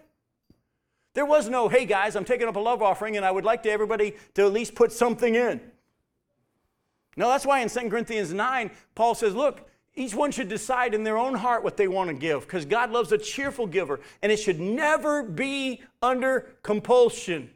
[1.15, 3.63] There was no, hey, guys, I'm taking up a love offering, and I would like
[3.63, 5.61] to everybody to at least put something in.
[7.17, 11.05] Now, that's why in 2 Corinthians 9, Paul says, look, each one should decide in
[11.05, 14.33] their own heart what they want to give because God loves a cheerful giver and
[14.33, 17.51] it should never be under compulsion.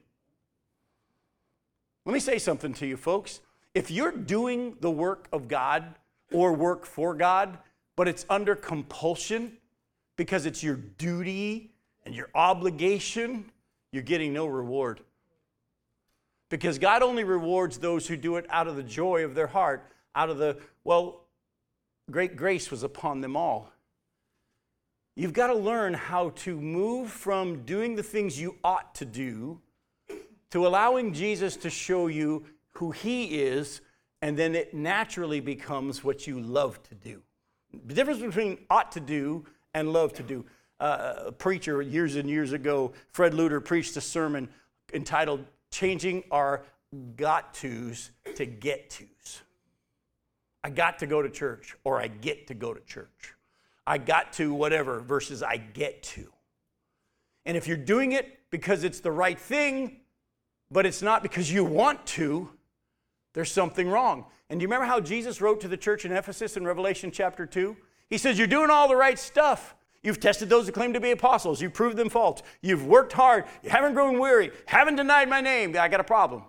[2.05, 3.41] Let me say something to you, folks.
[3.75, 5.95] If you're doing the work of God
[6.33, 7.59] or work for God,
[7.97, 9.57] but it's under compulsion
[10.17, 11.73] because it's your duty
[12.05, 13.51] and your obligation,
[13.93, 15.01] you're getting no reward.
[16.49, 19.91] Because God only rewards those who do it out of the joy of their heart,
[20.15, 21.26] out of the, well,
[22.11, 23.71] great grace was upon them all.
[25.15, 29.61] You've got to learn how to move from doing the things you ought to do
[30.51, 33.81] to allowing Jesus to show you who He is,
[34.23, 37.23] and then it naturally becomes what you love to do.
[37.87, 40.45] The difference between ought to do and love to do.
[40.79, 44.49] Uh, a preacher years and years ago, Fred Luter, preached a sermon
[44.93, 46.65] entitled Changing Our
[47.17, 49.43] Got Tos to Get Tos.
[50.67, 53.37] I got to go to church or I get to go to church.
[53.87, 56.27] I got to whatever versus I get to.
[57.45, 60.01] And if you're doing it because it's the right thing,
[60.69, 62.51] but it's not because you want to,
[63.33, 64.25] there's something wrong.
[64.51, 67.47] And do you remember how Jesus wrote to the church in Ephesus in Revelation chapter
[67.47, 67.77] 2?
[68.11, 69.77] He says, You're doing all the right stuff.
[70.03, 71.63] You've tested those who claim to be apostles.
[71.63, 72.43] You've proved them false.
[72.61, 73.45] You've worked hard.
[73.63, 74.51] You haven't grown weary.
[74.67, 75.77] Haven't denied my name.
[75.79, 76.43] I got a problem.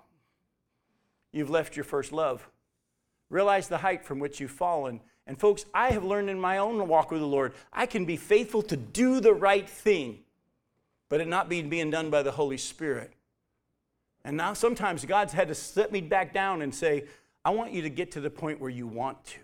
[1.32, 2.50] You've left your first love.
[3.30, 5.02] Realize the height from which you've fallen.
[5.26, 8.16] And folks, I have learned in my own walk with the Lord, I can be
[8.16, 10.20] faithful to do the right thing,
[11.10, 13.12] but it not be being done by the Holy Spirit.
[14.24, 17.06] And now sometimes God's had to set me back down and say,
[17.44, 19.40] I want you to get to the point where you want to.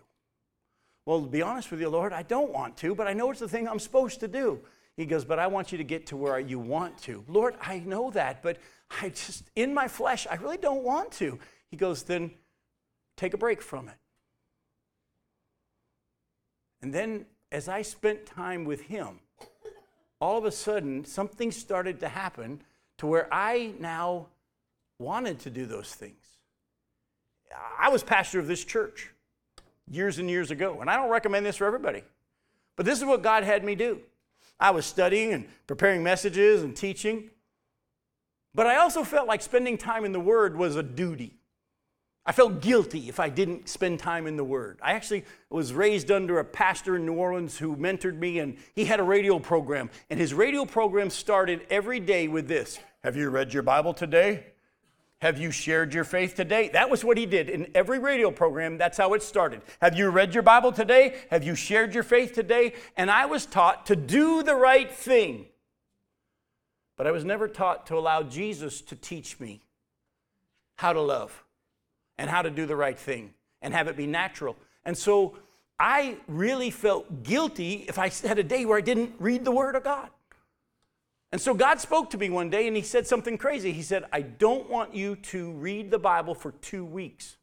[1.06, 3.39] Well, to be honest with you, Lord, I don't want to, but I know it's
[3.39, 4.62] the thing I'm supposed to do.
[4.96, 7.24] He goes, But I want you to get to where you want to.
[7.28, 8.58] Lord, I know that, but
[9.02, 11.39] I just, in my flesh, I really don't want to.
[11.69, 12.32] He goes, Then
[13.15, 13.95] take a break from it.
[16.82, 19.19] And then as I spent time with him,
[20.19, 22.62] all of a sudden something started to happen
[22.97, 24.28] to where I now
[24.99, 26.26] wanted to do those things.
[27.80, 29.10] I was pastor of this church
[29.89, 32.04] years and years ago, and I don't recommend this for everybody.
[32.76, 33.99] But this is what God had me do.
[34.60, 37.30] I was studying and preparing messages and teaching,
[38.56, 41.34] but I also felt like spending time in the Word was a duty.
[42.26, 44.80] I felt guilty if I didn't spend time in the Word.
[44.82, 48.86] I actually was raised under a pastor in New Orleans who mentored me, and he
[48.86, 49.90] had a radio program.
[50.10, 54.46] And his radio program started every day with this Have you read your Bible today?
[55.20, 56.70] Have you shared your faith today?
[56.74, 58.78] That was what he did in every radio program.
[58.78, 59.62] That's how it started.
[59.82, 61.16] Have you read your Bible today?
[61.30, 62.74] Have you shared your faith today?
[62.98, 65.46] And I was taught to do the right thing.
[66.98, 69.62] But I was never taught to allow Jesus to teach me
[70.76, 71.43] how to love
[72.24, 74.56] and how to do the right thing and have it be natural.
[74.86, 75.36] And so
[75.78, 79.76] I really felt guilty if I had a day where I didn't read the Word
[79.76, 80.08] of God.
[81.34, 83.74] And so God spoke to me one day and He said something crazy.
[83.74, 87.36] He said, I don't want you to read the Bible for two weeks.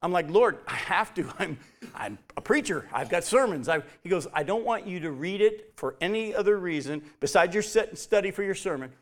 [0.00, 1.30] I'm like, Lord, I have to.
[1.38, 1.58] I'm,
[1.94, 2.88] I'm a preacher.
[2.94, 3.68] I've got sermons.
[3.68, 7.52] I, he goes, I don't want you to read it for any other reason besides
[7.52, 8.92] your set study for your sermon.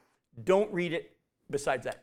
[0.43, 1.13] Don't read it
[1.49, 2.03] besides that.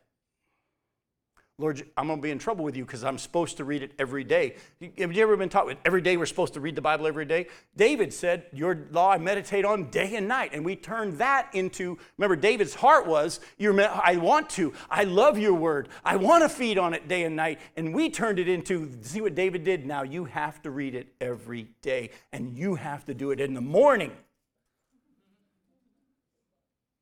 [1.58, 3.94] Lord, I'm going to be in trouble with you because I'm supposed to read it
[3.98, 4.56] every day.
[4.98, 7.48] Have you ever been taught every day we're supposed to read the Bible every day?
[7.78, 10.50] David said, Your law I meditate on day and night.
[10.52, 14.74] And we turned that into, remember, David's heart was, I want to.
[14.90, 15.88] I love your word.
[16.04, 17.62] I want to feed on it day and night.
[17.78, 19.86] And we turned it into, see what David did?
[19.86, 22.10] Now you have to read it every day.
[22.34, 24.12] And you have to do it in the morning.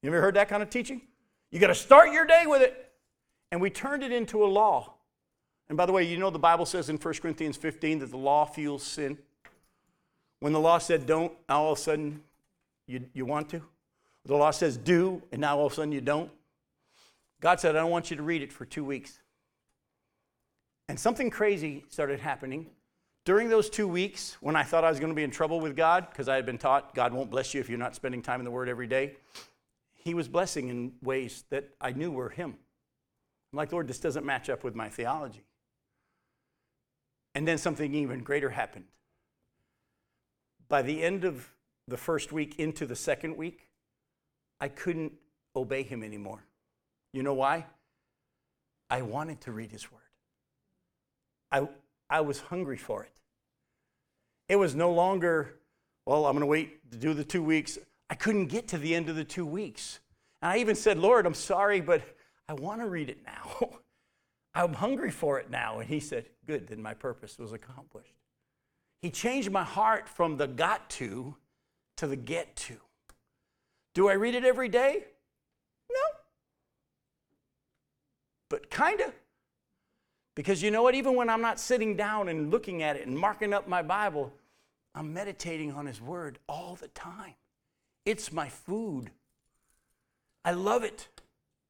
[0.04, 1.02] You ever heard that kind of teaching?
[1.50, 2.83] You got to start your day with it
[3.54, 4.96] and we turned it into a law.
[5.70, 8.18] And by the way, you know the Bible says in 1 Corinthians 15 that the
[8.18, 9.20] law fuels sin.
[10.40, 12.24] When the law said don't, now all of a sudden
[12.88, 13.62] you, you want to.
[14.26, 16.32] The law says do, and now all of a sudden you don't.
[17.42, 19.20] God said, I don't want you to read it for two weeks.
[20.90, 22.66] And something crazy started happening.
[23.24, 25.76] During those two weeks, when I thought I was going to be in trouble with
[25.76, 28.40] God, because I had been taught God won't bless you if you're not spending time
[28.40, 29.14] in the Word every day,
[29.94, 32.56] He was blessing in ways that I knew were Him.
[33.54, 35.46] I'm like, Lord, this doesn't match up with my theology.
[37.36, 38.86] And then something even greater happened.
[40.70, 41.48] By the end of
[41.88, 43.68] the first week into the second week,
[44.60, 45.14] I couldn't
[45.56, 46.44] obey him anymore.
[47.14, 47.68] You know why?
[48.90, 50.02] I wanted to read his word.
[51.52, 51.68] I,
[52.10, 53.12] I was hungry for it.
[54.50, 55.60] It was no longer,
[56.08, 57.78] well, I'm going to wait to do the two weeks.
[58.10, 60.00] I couldn't get to the end of the two weeks.
[60.42, 62.02] And I even said, Lord, I'm sorry, but
[62.48, 63.70] I want to read it now.
[64.56, 65.80] I'm hungry for it now.
[65.80, 68.14] And he said, Good, then my purpose was accomplished.
[69.02, 71.36] He changed my heart from the got to
[71.98, 72.78] to the get to.
[73.94, 75.04] Do I read it every day?
[75.92, 76.20] No.
[78.50, 79.14] But kind of.
[80.36, 80.96] Because you know what?
[80.96, 84.34] Even when I'm not sitting down and looking at it and marking up my Bible,
[84.96, 87.36] I'm meditating on His Word all the time.
[88.06, 89.12] It's my food.
[90.44, 91.08] I love it.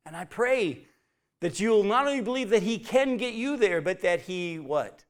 [0.05, 0.85] And I pray
[1.39, 5.03] that you'll not only believe that he can get you there, but that he what?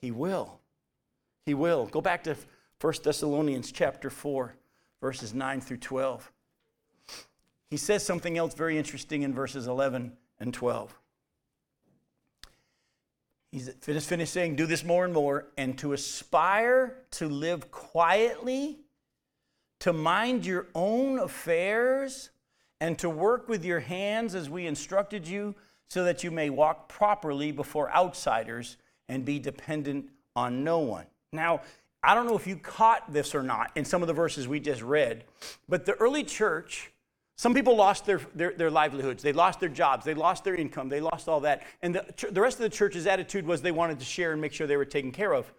[0.00, 0.60] He will.
[1.44, 1.86] He will.
[1.86, 2.36] Go back to
[2.80, 4.54] 1 Thessalonians chapter 4,
[5.00, 6.30] verses 9 through 12.
[7.70, 10.98] He says something else very interesting in verses 11 and 12.
[13.50, 18.80] He's finished, finished saying, Do this more and more, and to aspire to live quietly,
[19.80, 22.30] to mind your own affairs
[22.80, 25.54] and to work with your hands as we instructed you,
[25.88, 28.76] so that you may walk properly before outsiders
[29.08, 31.06] and be dependent on no one.
[31.32, 31.62] Now,
[32.02, 34.60] I don't know if you caught this or not in some of the verses we
[34.60, 35.24] just read,
[35.68, 36.92] but the early church,
[37.36, 39.22] some people lost their, their, their livelihoods.
[39.22, 40.04] They lost their jobs.
[40.04, 40.88] They lost their income.
[40.88, 41.66] They lost all that.
[41.82, 44.52] And the, the rest of the church's attitude was they wanted to share and make
[44.52, 45.50] sure they were taken care of.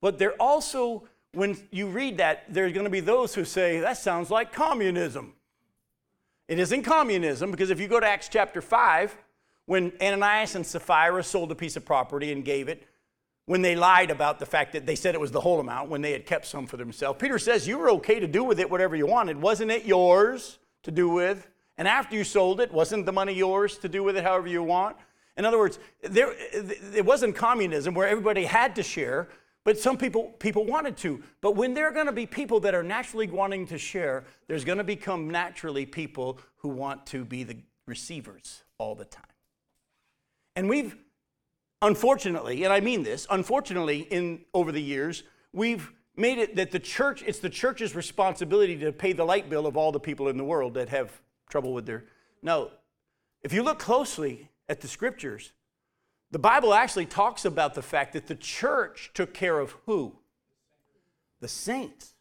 [0.00, 3.98] But they're also, when you read that, there's going to be those who say, that
[3.98, 5.34] sounds like communism.
[6.48, 9.16] It isn't communism because if you go to Acts chapter 5,
[9.66, 12.86] when Ananias and Sapphira sold a piece of property and gave it,
[13.46, 16.02] when they lied about the fact that they said it was the whole amount when
[16.02, 18.68] they had kept some for themselves, Peter says you were okay to do with it
[18.68, 19.40] whatever you wanted.
[19.40, 21.48] Wasn't it yours to do with?
[21.78, 24.62] And after you sold it, wasn't the money yours to do with it however you
[24.62, 24.96] want?
[25.36, 26.32] In other words, there,
[26.94, 29.28] it wasn't communism where everybody had to share.
[29.66, 31.24] But some people, people wanted to.
[31.40, 34.64] But when there are going to be people that are naturally wanting to share, there's
[34.64, 39.24] going to become naturally people who want to be the receivers all the time.
[40.54, 40.94] And we've,
[41.82, 46.78] unfortunately, and I mean this, unfortunately, in over the years, we've made it that the
[46.78, 50.36] church, it's the church's responsibility to pay the light bill of all the people in
[50.36, 51.10] the world that have
[51.50, 52.04] trouble with their.
[52.40, 52.70] No,
[53.42, 55.50] if you look closely at the scriptures,
[56.30, 60.16] the Bible actually talks about the fact that the church took care of who?
[61.40, 62.14] The saints,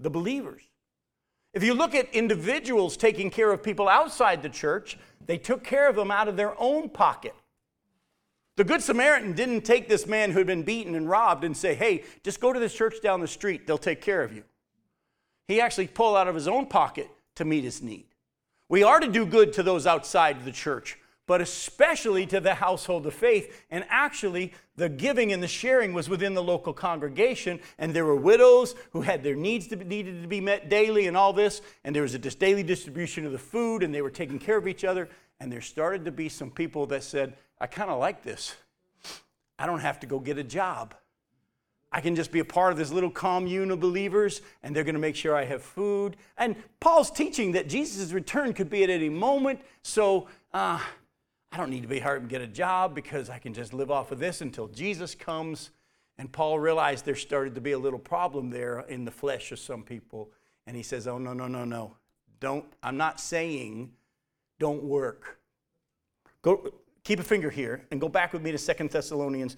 [0.00, 0.62] the believers.
[1.54, 5.88] If you look at individuals taking care of people outside the church, they took care
[5.88, 7.34] of them out of their own pocket.
[8.56, 11.74] The Good Samaritan didn't take this man who had been beaten and robbed and say,
[11.74, 14.44] hey, just go to this church down the street, they'll take care of you.
[15.46, 18.06] He actually pulled out of his own pocket to meet his need.
[18.68, 23.06] We are to do good to those outside the church but especially to the household
[23.06, 23.64] of faith.
[23.70, 28.16] And actually, the giving and the sharing was within the local congregation, and there were
[28.16, 31.62] widows who had their needs to be, needed to be met daily and all this,
[31.84, 34.68] and there was a daily distribution of the food, and they were taking care of
[34.68, 35.08] each other.
[35.40, 38.54] And there started to be some people that said, I kind of like this.
[39.58, 40.94] I don't have to go get a job.
[41.92, 44.96] I can just be a part of this little commune of believers, and they're going
[44.96, 46.16] to make sure I have food.
[46.36, 49.60] And Paul's teaching that Jesus' return could be at any moment.
[49.82, 50.80] So, uh,
[51.52, 53.90] I don't need to be hard and get a job because I can just live
[53.90, 55.70] off of this until Jesus comes.
[56.18, 59.58] And Paul realized there started to be a little problem there in the flesh of
[59.58, 60.30] some people.
[60.66, 61.96] And he says, Oh, no, no, no, no.
[62.40, 63.92] Don't, I'm not saying
[64.58, 65.38] don't work.
[66.42, 66.72] Go,
[67.04, 69.56] keep a finger here and go back with me to Second Thessalonians,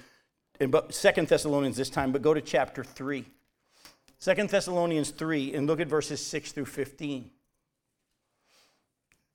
[0.91, 3.24] Second Thessalonians this time, but go to chapter 3.
[4.18, 7.30] Second Thessalonians 3 and look at verses 6 through 15.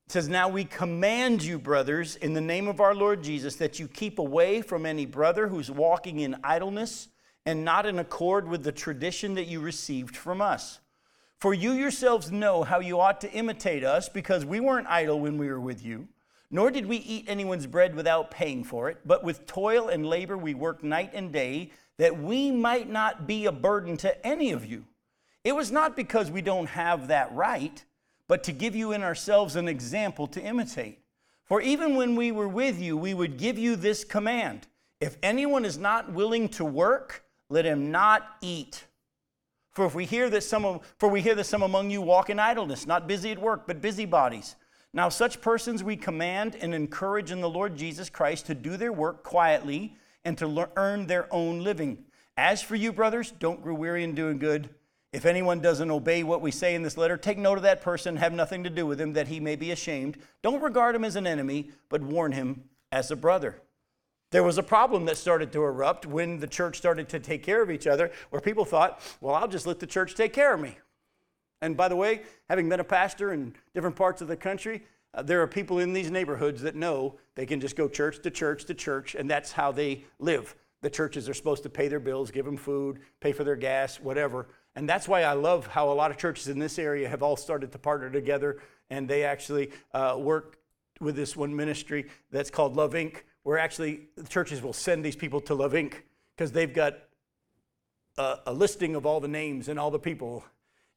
[0.08, 3.80] It says, Now we command you, brothers, in the name of our Lord Jesus, that
[3.80, 7.10] you keep away from any brother who's walking in idleness
[7.46, 10.80] and not in accord with the tradition that you received from us.
[11.40, 15.38] For you yourselves know how you ought to imitate us, because we weren't idle when
[15.38, 16.08] we were with you,
[16.50, 20.38] nor did we eat anyone's bread without paying for it, but with toil and labor
[20.38, 24.66] we worked night and day, that we might not be a burden to any of
[24.66, 24.86] you.
[25.44, 27.84] It was not because we don't have that right
[28.28, 31.00] but to give you in ourselves an example to imitate.
[31.46, 34.68] For even when we were with you, we would give you this command
[35.00, 38.86] If anyone is not willing to work, let him not eat.
[39.72, 42.40] For if we hear that some for we hear that some among you walk in
[42.40, 44.56] idleness, not busy at work, but busybodies.
[44.94, 48.94] Now such persons we command and encourage in the Lord Jesus Christ to do their
[48.94, 52.06] work quietly and to earn their own living.
[52.38, 54.70] As for you, brothers, don't grow weary in doing good.
[55.14, 58.18] If anyone doesn't obey what we say in this letter, take note of that person,
[58.18, 60.18] have nothing to do with him, that he may be ashamed.
[60.42, 63.62] Don't regard him as an enemy, but warn him as a brother.
[64.32, 67.62] There was a problem that started to erupt when the church started to take care
[67.62, 70.60] of each other, where people thought, well, I'll just let the church take care of
[70.60, 70.80] me.
[71.62, 74.84] And by the way, having been a pastor in different parts of the country,
[75.14, 78.32] uh, there are people in these neighborhoods that know they can just go church to
[78.32, 80.56] church to church, and that's how they live.
[80.82, 84.02] The churches are supposed to pay their bills, give them food, pay for their gas,
[84.02, 84.48] whatever.
[84.76, 87.36] And that's why I love how a lot of churches in this area have all
[87.36, 88.60] started to partner together
[88.90, 90.58] and they actually uh, work
[91.00, 95.16] with this one ministry that's called Love Inc., where actually the churches will send these
[95.16, 95.96] people to Love Inc.
[96.36, 96.98] because they've got
[98.18, 100.44] a, a listing of all the names and all the people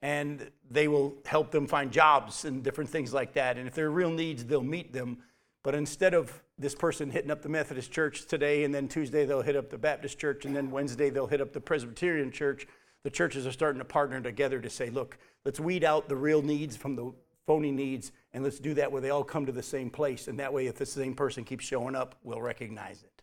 [0.03, 3.57] and they will help them find jobs and different things like that.
[3.57, 5.19] And if there are real needs, they'll meet them.
[5.63, 9.43] But instead of this person hitting up the Methodist church today, and then Tuesday they'll
[9.43, 12.67] hit up the Baptist church, and then Wednesday they'll hit up the Presbyterian church,
[13.07, 16.43] the churches are starting to partner together to say, look, let's weed out the real
[16.43, 17.13] needs from the
[17.47, 20.27] phony needs, and let's do that where they all come to the same place.
[20.27, 23.23] And that way, if the same person keeps showing up, we'll recognize it.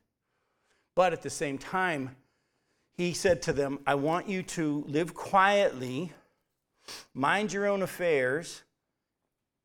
[0.95, 2.15] But at the same time,
[2.95, 6.13] he said to them, I want you to live quietly,
[7.13, 8.63] mind your own affairs,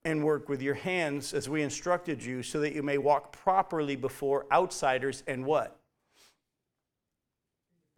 [0.04, 3.94] and work with your hands as we instructed you, so that you may walk properly
[3.94, 5.78] before outsiders and what?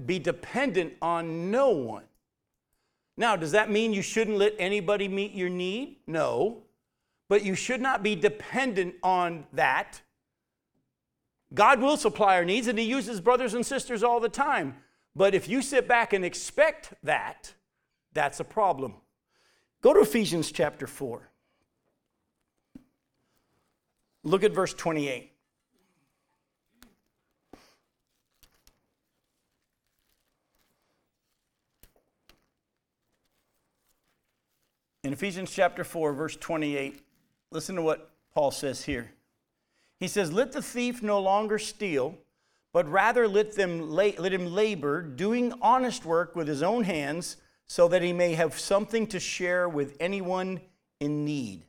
[0.05, 2.05] Be dependent on no one.
[3.21, 5.99] Now, does that mean you shouldn't let anybody meet your need?
[6.07, 6.63] No.
[7.29, 10.01] But you should not be dependent on that.
[11.53, 14.75] God will supply our needs, and He uses brothers and sisters all the time.
[15.15, 17.53] But if you sit back and expect that,
[18.15, 18.95] that's a problem.
[19.83, 21.29] Go to Ephesians chapter 4.
[24.25, 25.30] Look at verse 28.
[35.11, 37.03] In Ephesians chapter 4, verse 28,
[37.51, 39.11] listen to what Paul says here.
[39.99, 42.17] He says, Let the thief no longer steal,
[42.73, 47.39] but rather let, them la- let him labor, doing honest work with his own hands,
[47.67, 50.61] so that he may have something to share with anyone
[51.01, 51.65] in need.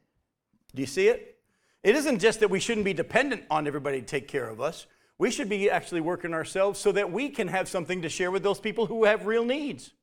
[0.75, 1.39] Do you see it?
[1.81, 4.85] It isn't just that we shouldn't be dependent on everybody to take care of us.
[5.17, 8.43] We should be actually working ourselves so that we can have something to share with
[8.43, 9.93] those people who have real needs.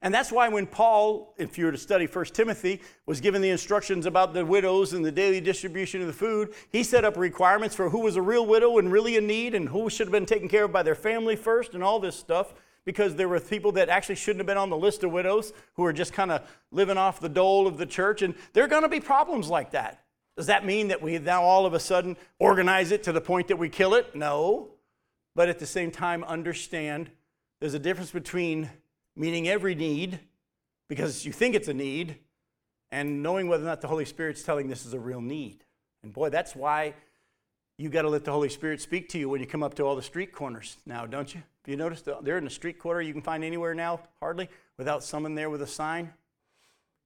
[0.00, 3.50] And that's why when Paul, if you were to study 1 Timothy, was given the
[3.50, 7.74] instructions about the widows and the daily distribution of the food, he set up requirements
[7.74, 10.26] for who was a real widow and really in need and who should have been
[10.26, 13.72] taken care of by their family first and all this stuff because there were people
[13.72, 16.48] that actually shouldn't have been on the list of widows who are just kind of
[16.70, 18.22] living off the dole of the church.
[18.22, 20.04] And there are going to be problems like that.
[20.36, 23.48] Does that mean that we now all of a sudden organize it to the point
[23.48, 24.14] that we kill it?
[24.14, 24.68] No.
[25.34, 27.10] But at the same time, understand
[27.60, 28.70] there's a difference between
[29.18, 30.20] meeting every need
[30.88, 32.16] because you think it's a need,
[32.90, 35.64] and knowing whether or not the Holy Spirit's telling this is a real need.
[36.02, 36.94] And boy, that's why
[37.76, 39.82] you got to let the Holy Spirit speak to you when you come up to
[39.84, 41.40] all the street corners now, don't you?
[41.40, 44.48] Have you notice, they're in a street corner you can find anywhere now, hardly,
[44.78, 46.12] without someone there with a sign?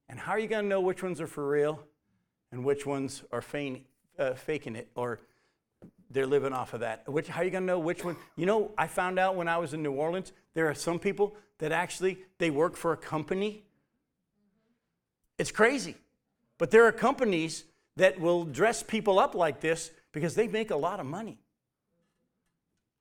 [0.07, 1.83] And how are you going to know which ones are for real
[2.51, 3.83] and which ones are feign,
[4.17, 5.19] uh, faking it or
[6.13, 7.07] they're living off of that?
[7.09, 8.15] Which, how are you going to know which one?
[8.35, 11.35] You know, I found out when I was in New Orleans, there are some people
[11.57, 13.63] that actually they work for a company.
[15.37, 15.95] It's crazy.
[16.57, 17.65] But there are companies
[17.97, 21.39] that will dress people up like this because they make a lot of money.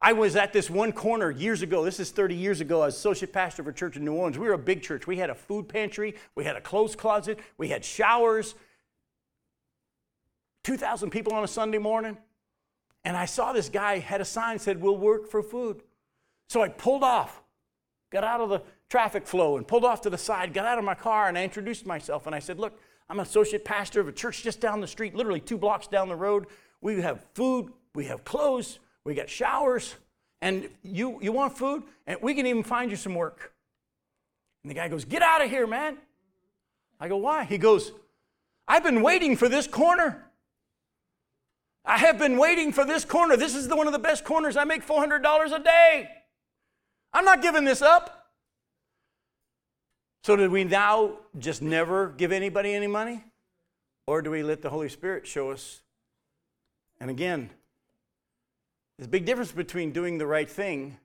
[0.01, 1.85] I was at this one corner years ago.
[1.85, 2.83] This is 30 years ago.
[2.83, 4.37] I was associate pastor of a church in New Orleans.
[4.37, 5.07] We were a big church.
[5.07, 8.57] We had a food pantry, we had a clothes closet, we had showers.
[10.65, 12.17] 2,000 people on a Sunday morning.
[13.05, 15.83] And I saw this guy had a sign said, We'll work for food.
[16.49, 17.43] So I pulled off,
[18.11, 20.85] got out of the traffic flow and pulled off to the side, got out of
[20.85, 22.27] my car, and I introduced myself.
[22.27, 22.79] And I said, Look,
[23.09, 26.09] I'm an associate pastor of a church just down the street, literally two blocks down
[26.09, 26.47] the road.
[26.81, 29.97] We have food, we have clothes, we got showers,
[30.41, 31.85] and you, you want food?
[32.07, 33.53] And we can even find you some work.
[34.63, 35.97] And the guy goes, Get out of here, man.
[37.01, 37.45] I go, Why?
[37.45, 37.93] He goes,
[38.69, 40.25] I've been waiting for this corner.
[41.85, 43.37] I have been waiting for this corner.
[43.37, 44.57] This is the, one of the best corners.
[44.57, 46.09] I make $400 a day.
[47.13, 48.31] I'm not giving this up.
[50.25, 53.25] So, did we now just never give anybody any money?
[54.07, 55.83] Or do we let the Holy Spirit show us?
[57.01, 57.51] And again,
[58.97, 60.97] there's a big difference between doing the right thing,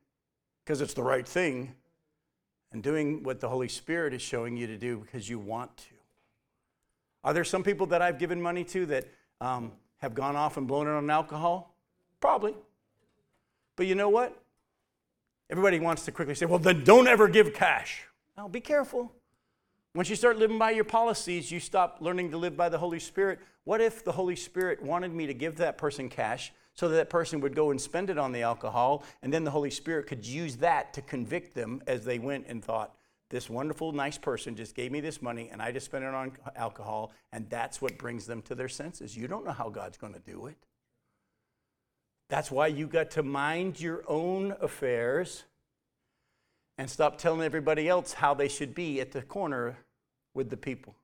[0.64, 1.74] because it's the right thing,
[2.72, 5.86] and doing what the Holy Spirit is showing you to do because you want to.
[7.24, 9.08] Are there some people that I've given money to that
[9.42, 11.76] um, have gone off and blown it on alcohol?
[12.20, 12.56] Probably.
[13.76, 14.38] But you know what?
[15.50, 18.04] Everybody wants to quickly say, well, then don't ever give cash.
[18.36, 19.12] Now, be careful.
[19.96, 23.00] Once you start living by your policies, you stop learning to live by the Holy
[23.00, 23.40] Spirit.
[23.64, 27.10] What if the Holy Spirit wanted me to give that person cash so that that
[27.10, 30.26] person would go and spend it on the alcohol, and then the Holy Spirit could
[30.26, 32.96] use that to convict them as they went and thought,
[33.30, 36.32] this wonderful, nice person just gave me this money and I just spent it on
[36.56, 39.18] alcohol, and that's what brings them to their senses.
[39.18, 40.58] You don't know how God's going to do it.
[42.30, 45.44] That's why you got to mind your own affairs
[46.78, 49.78] and stop telling everybody else how they should be at the corner
[50.34, 50.96] with the people.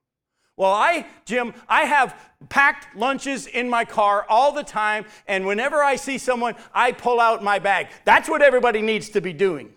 [0.55, 2.15] Well, I, Jim, I have
[2.49, 7.19] packed lunches in my car all the time, and whenever I see someone, I pull
[7.19, 7.87] out my bag.
[8.05, 9.73] That's what everybody needs to be doing.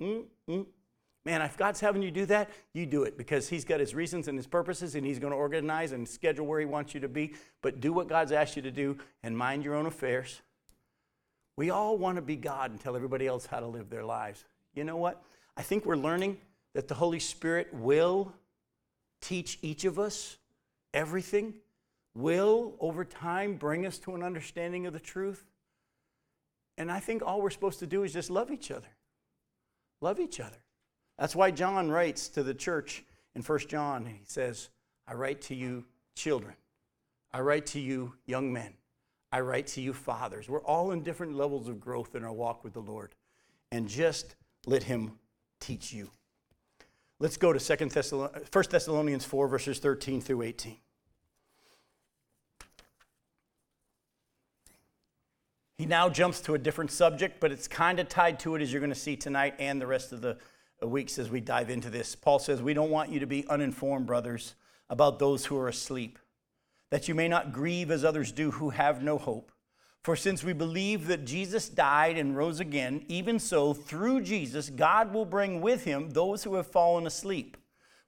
[0.00, 0.62] Mm-hmm.
[1.24, 4.28] Man, if God's having you do that, you do it because He's got His reasons
[4.28, 7.08] and His purposes, and He's going to organize and schedule where He wants you to
[7.08, 7.34] be.
[7.62, 10.42] But do what God's asked you to do and mind your own affairs.
[11.56, 14.44] We all want to be God and tell everybody else how to live their lives.
[14.74, 15.22] You know what?
[15.56, 16.38] I think we're learning
[16.74, 18.32] that the Holy Spirit will
[19.20, 20.36] teach each of us
[20.92, 21.54] everything,
[22.14, 25.46] will over time bring us to an understanding of the truth.
[26.76, 28.88] And I think all we're supposed to do is just love each other.
[30.00, 30.58] Love each other.
[31.18, 33.04] That's why John writes to the church
[33.34, 34.70] in 1 John, he says,
[35.06, 35.84] I write to you,
[36.14, 36.54] children.
[37.32, 38.74] I write to you, young men.
[39.32, 40.48] I write to you, fathers.
[40.48, 43.14] We're all in different levels of growth in our walk with the Lord.
[43.72, 44.36] And just
[44.66, 45.18] let Him
[45.60, 46.10] teach you.
[47.18, 50.76] Let's go to 2 Thessalonians, 1 Thessalonians 4, verses 13 through 18.
[55.76, 58.72] He now jumps to a different subject, but it's kind of tied to it as
[58.72, 60.38] you're going to see tonight and the rest of the
[60.88, 62.14] weeks as we dive into this.
[62.14, 64.54] Paul says, We don't want you to be uninformed, brothers,
[64.88, 66.18] about those who are asleep,
[66.90, 69.50] that you may not grieve as others do who have no hope.
[70.02, 75.14] For since we believe that Jesus died and rose again, even so, through Jesus, God
[75.14, 77.56] will bring with him those who have fallen asleep.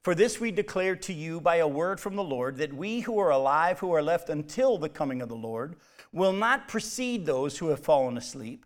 [0.02, 3.18] For this we declare to you by a word from the Lord, that we who
[3.18, 5.76] are alive, who are left until the coming of the Lord,
[6.12, 8.65] will not precede those who have fallen asleep.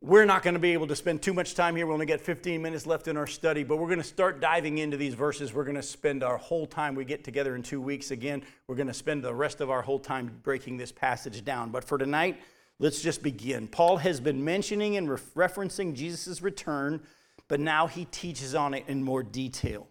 [0.00, 1.84] we're not going to be able to spend too much time here.
[1.84, 4.78] We only got 15 minutes left in our study, but we're going to start diving
[4.78, 5.52] into these verses.
[5.52, 8.44] We're going to spend our whole time, we get together in two weeks again.
[8.68, 11.70] We're going to spend the rest of our whole time breaking this passage down.
[11.70, 12.40] But for tonight,
[12.78, 13.66] let's just begin.
[13.66, 17.00] Paul has been mentioning and referencing Jesus' return,
[17.48, 19.88] but now he teaches on it in more detail.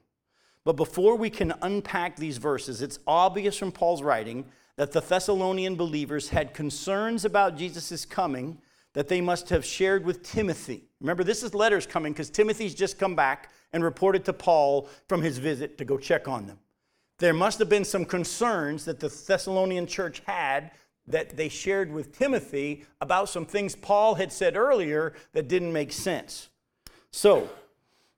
[0.64, 4.46] But before we can unpack these verses, it's obvious from Paul's writing
[4.78, 8.60] that the Thessalonian believers had concerns about Jesus' coming
[8.98, 10.84] that they must have shared with Timothy.
[11.02, 15.22] Remember, this is letters coming because Timothy's just come back and reported to Paul from
[15.22, 16.58] his visit to go check on them.
[17.20, 20.72] There must have been some concerns that the Thessalonian church had
[21.06, 25.94] that they shared with Timothy about some things Paul had said earlier that didn't make
[25.94, 26.50] sense.
[27.12, 27.52] So,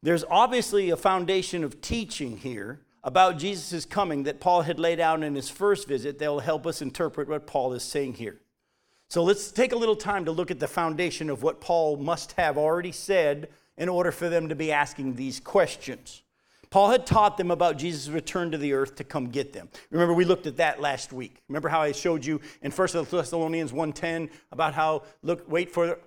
[0.02, 5.24] there's obviously a foundation of teaching here about Jesus' coming that Paul had laid out
[5.24, 8.40] in his first visit that will help us interpret what Paul is saying here.
[9.10, 12.34] So let's take a little time to look at the foundation of what Paul must
[12.34, 16.22] have already said in order for them to be asking these questions.
[16.70, 19.70] Paul had taught them about Jesus' return to the earth to come get them.
[19.90, 21.42] Remember, we looked at that last week.
[21.48, 25.98] Remember how I showed you in 1 Thessalonians 1.10 about how, look, wait for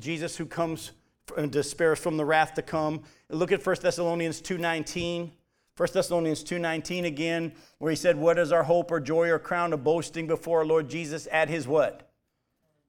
[0.00, 0.90] Jesus who comes
[1.36, 3.02] and us from the wrath to come.
[3.30, 5.30] Look at 1 Thessalonians 2.19.
[5.76, 9.72] 1 Thessalonians 2.19 again, where he said, What is our hope or joy or crown
[9.72, 12.07] of boasting before our Lord Jesus at his what?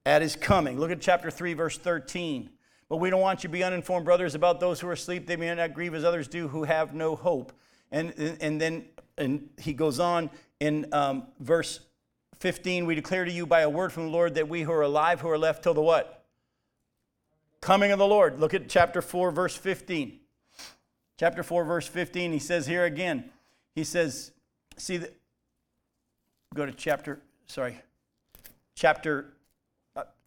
[0.09, 0.79] At his coming.
[0.79, 2.49] Look at chapter 3, verse 13.
[2.89, 5.27] But we don't want you to be uninformed, brothers, about those who are asleep.
[5.27, 7.53] They may not grieve as others do who have no hope.
[7.91, 8.85] And, and then
[9.19, 11.81] and he goes on in um, verse
[12.39, 14.81] 15, we declare to you by a word from the Lord that we who are
[14.81, 16.25] alive, who are left till the what?
[17.61, 18.39] Coming of the Lord.
[18.39, 20.19] Look at chapter 4, verse 15.
[21.19, 23.29] Chapter 4, verse 15, he says here again,
[23.75, 24.31] he says,
[24.77, 25.11] see, the,
[26.55, 27.77] go to chapter, sorry,
[28.73, 29.33] chapter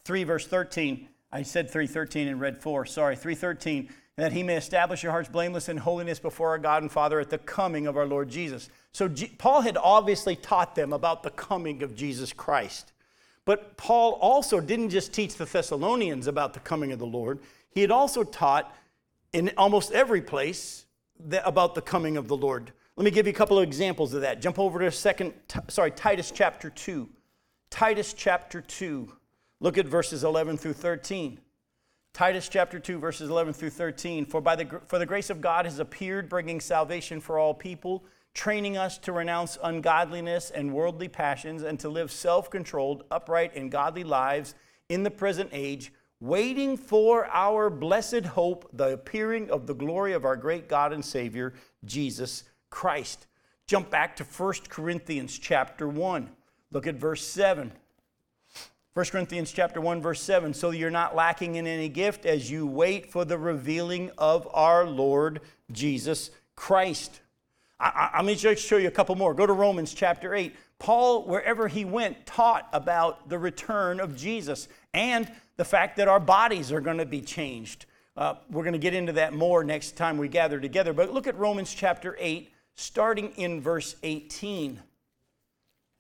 [0.05, 1.09] 3, verse 13.
[1.31, 2.87] I said 313 and read 4.
[2.87, 3.89] Sorry, 313.
[4.17, 7.31] That he may establish your hearts blameless in holiness before our God and Father at
[7.31, 8.69] the coming of our Lord Jesus.
[8.93, 12.93] So G- Paul had obviously taught them about the coming of Jesus Christ.
[13.45, 17.41] But Paul also didn't just teach the Thessalonians about the coming of the Lord,
[17.71, 18.73] he had also taught
[19.33, 20.85] in almost every place
[21.19, 22.71] that, about the coming of the Lord.
[22.97, 24.43] Let me give you a couple of examples of that.
[24.43, 25.33] Jump over to second,
[25.69, 27.09] sorry, Titus chapter 2.
[27.71, 29.11] Titus chapter 2.
[29.63, 31.39] Look at verses 11 through 13.
[32.13, 34.27] Titus chapter 2, verses 11 through 13.
[34.27, 38.05] For, by the, for the grace of God has appeared, bringing salvation for all people,
[38.35, 43.71] training us to renounce ungodliness and worldly passions, and to live self controlled, upright, and
[43.71, 44.57] godly lives
[44.89, 50.25] in the present age, waiting for our blessed hope, the appearing of the glory of
[50.25, 51.55] our great God and Savior,
[51.85, 53.29] Jesus Christ.
[53.69, 56.31] Jump back to 1 Corinthians chapter 1.
[56.73, 57.71] Look at verse 7.
[58.95, 62.67] 1 Corinthians chapter 1 verse 7 so you're not lacking in any gift as you
[62.67, 65.41] wait for the revealing of our Lord
[65.71, 67.23] Jesus Christ.
[67.81, 69.33] I, I, let me just show you a couple more.
[69.33, 70.55] Go to Romans chapter 8.
[70.79, 76.21] Paul, wherever he went, taught about the return of Jesus and the fact that our
[76.21, 77.87] bodies are going to be changed.
[78.15, 80.93] Uh, we're going to get into that more next time we gather together.
[80.93, 84.81] But look at Romans chapter 8, starting in verse 18.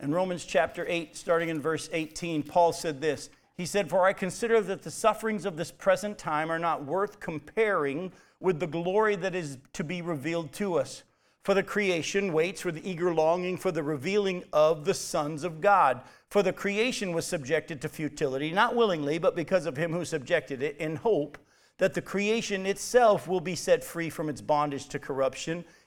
[0.02, 3.30] In Romans chapter 8, starting in verse 18, Paul said this.
[3.56, 7.20] He said, For I consider that the sufferings of this present time are not worth
[7.20, 11.04] comparing with the glory that is to be revealed to us.
[11.44, 16.00] For the creation waits with eager longing for the revealing of the sons of God.
[16.30, 20.64] For the creation was subjected to futility, not willingly, but because of him who subjected
[20.64, 21.38] it, in hope
[21.78, 25.64] that the creation itself will be set free from its bondage to corruption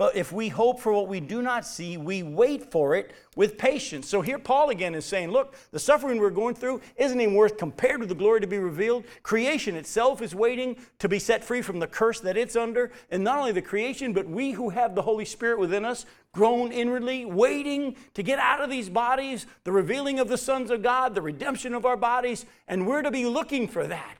[0.00, 3.58] But if we hope for what we do not see, we wait for it with
[3.58, 4.08] patience.
[4.08, 7.58] So here Paul again is saying, look, the suffering we're going through isn't even worth
[7.58, 9.04] compared to the glory to be revealed.
[9.22, 12.92] Creation itself is waiting to be set free from the curse that it's under.
[13.10, 16.72] And not only the creation, but we who have the Holy Spirit within us, groan
[16.72, 21.14] inwardly, waiting to get out of these bodies, the revealing of the sons of God,
[21.14, 24.16] the redemption of our bodies, and we're to be looking for that.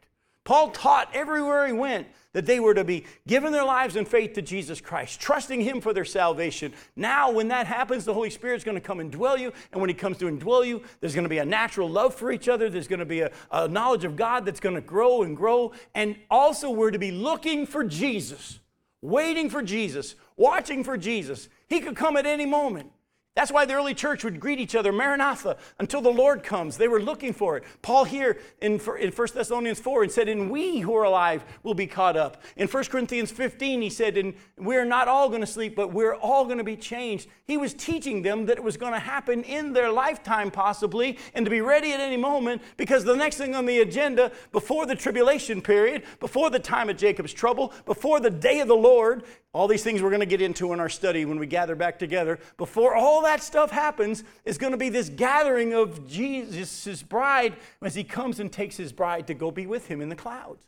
[0.51, 4.33] Paul taught everywhere he went that they were to be giving their lives in faith
[4.33, 6.73] to Jesus Christ, trusting Him for their salvation.
[6.97, 9.53] Now, when that happens, the Holy Spirit's going to come and dwell you.
[9.71, 12.33] And when He comes to indwell you, there's going to be a natural love for
[12.33, 12.69] each other.
[12.69, 15.71] There's going to be a, a knowledge of God that's going to grow and grow.
[15.95, 18.59] And also, we're to be looking for Jesus,
[19.03, 21.49] waiting for Jesus, watching for Jesus.
[21.69, 22.91] He could come at any moment.
[23.37, 26.77] That's why the early church would greet each other, Maranatha, until the Lord comes.
[26.77, 27.63] They were looking for it.
[27.81, 31.75] Paul here in, in 1 Thessalonians 4 and said, And we who are alive will
[31.75, 32.43] be caught up.
[32.57, 36.17] In 1 Corinthians 15, he said, And we're not all going to sleep, but we're
[36.17, 37.29] all going to be changed.
[37.45, 41.47] He was teaching them that it was going to happen in their lifetime, possibly, and
[41.47, 44.97] to be ready at any moment, because the next thing on the agenda, before the
[44.97, 49.23] tribulation period, before the time of Jacob's trouble, before the day of the Lord,
[49.53, 51.99] all these things we're going to get into in our study when we gather back
[51.99, 52.39] together.
[52.57, 57.95] Before all that stuff happens, is going to be this gathering of Jesus, bride, as
[57.95, 60.67] he comes and takes his bride to go be with him in the clouds.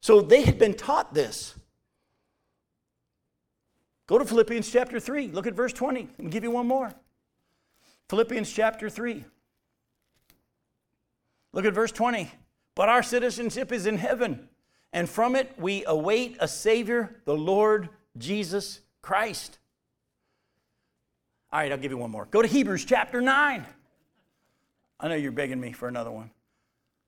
[0.00, 1.54] So they had been taught this.
[4.06, 5.28] Go to Philippians chapter 3.
[5.28, 6.00] Look at verse 20.
[6.00, 6.92] Let me give you one more.
[8.08, 9.24] Philippians chapter 3.
[11.52, 12.30] Look at verse 20.
[12.74, 14.48] But our citizenship is in heaven
[14.96, 19.58] and from it we await a Savior, the Lord Jesus Christ.
[21.52, 22.26] All right, I'll give you one more.
[22.26, 23.64] Go to Hebrews chapter 9.
[24.98, 26.30] I know you're begging me for another one.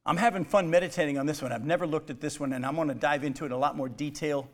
[0.07, 1.53] I'm having fun meditating on this one.
[1.53, 3.59] I've never looked at this one, and I'm going to dive into it in a
[3.59, 4.49] lot more detail.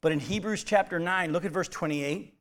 [0.00, 2.34] But in Hebrews chapter 9, look at verse 28.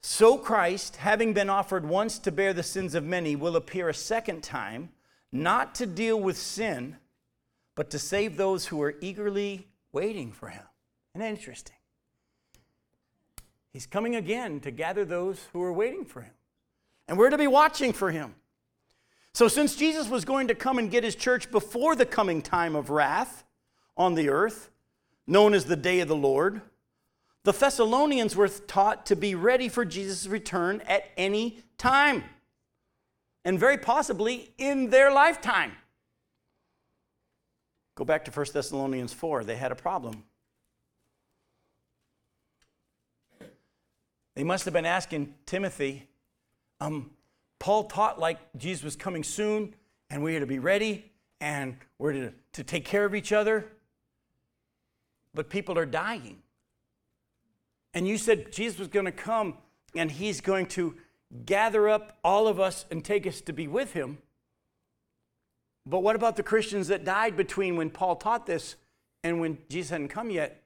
[0.00, 3.94] So Christ, having been offered once to bear the sins of many, will appear a
[3.94, 4.90] second time,
[5.30, 6.96] not to deal with sin,
[7.74, 10.64] but to save those who are eagerly waiting for him.
[11.14, 11.76] Isn't that interesting?
[13.72, 16.32] He's coming again to gather those who are waiting for him.
[17.06, 18.34] And we're to be watching for him.
[19.34, 22.74] So, since Jesus was going to come and get his church before the coming time
[22.74, 23.44] of wrath
[23.96, 24.70] on the earth,
[25.26, 26.60] known as the day of the Lord,
[27.44, 32.24] the Thessalonians were taught to be ready for Jesus' return at any time,
[33.44, 35.72] and very possibly in their lifetime.
[37.94, 39.44] Go back to 1 Thessalonians 4.
[39.44, 40.24] They had a problem.
[44.38, 46.06] They must have been asking Timothy,
[46.80, 47.10] um,
[47.58, 49.74] Paul taught like Jesus was coming soon,
[50.10, 51.10] and we are to be ready,
[51.40, 53.66] and we're to, to take care of each other.
[55.34, 56.38] But people are dying.
[57.92, 59.58] And you said Jesus was going to come,
[59.96, 60.94] and he's going to
[61.44, 64.18] gather up all of us and take us to be with him.
[65.84, 68.76] But what about the Christians that died between when Paul taught this
[69.24, 70.62] and when Jesus hadn't come yet?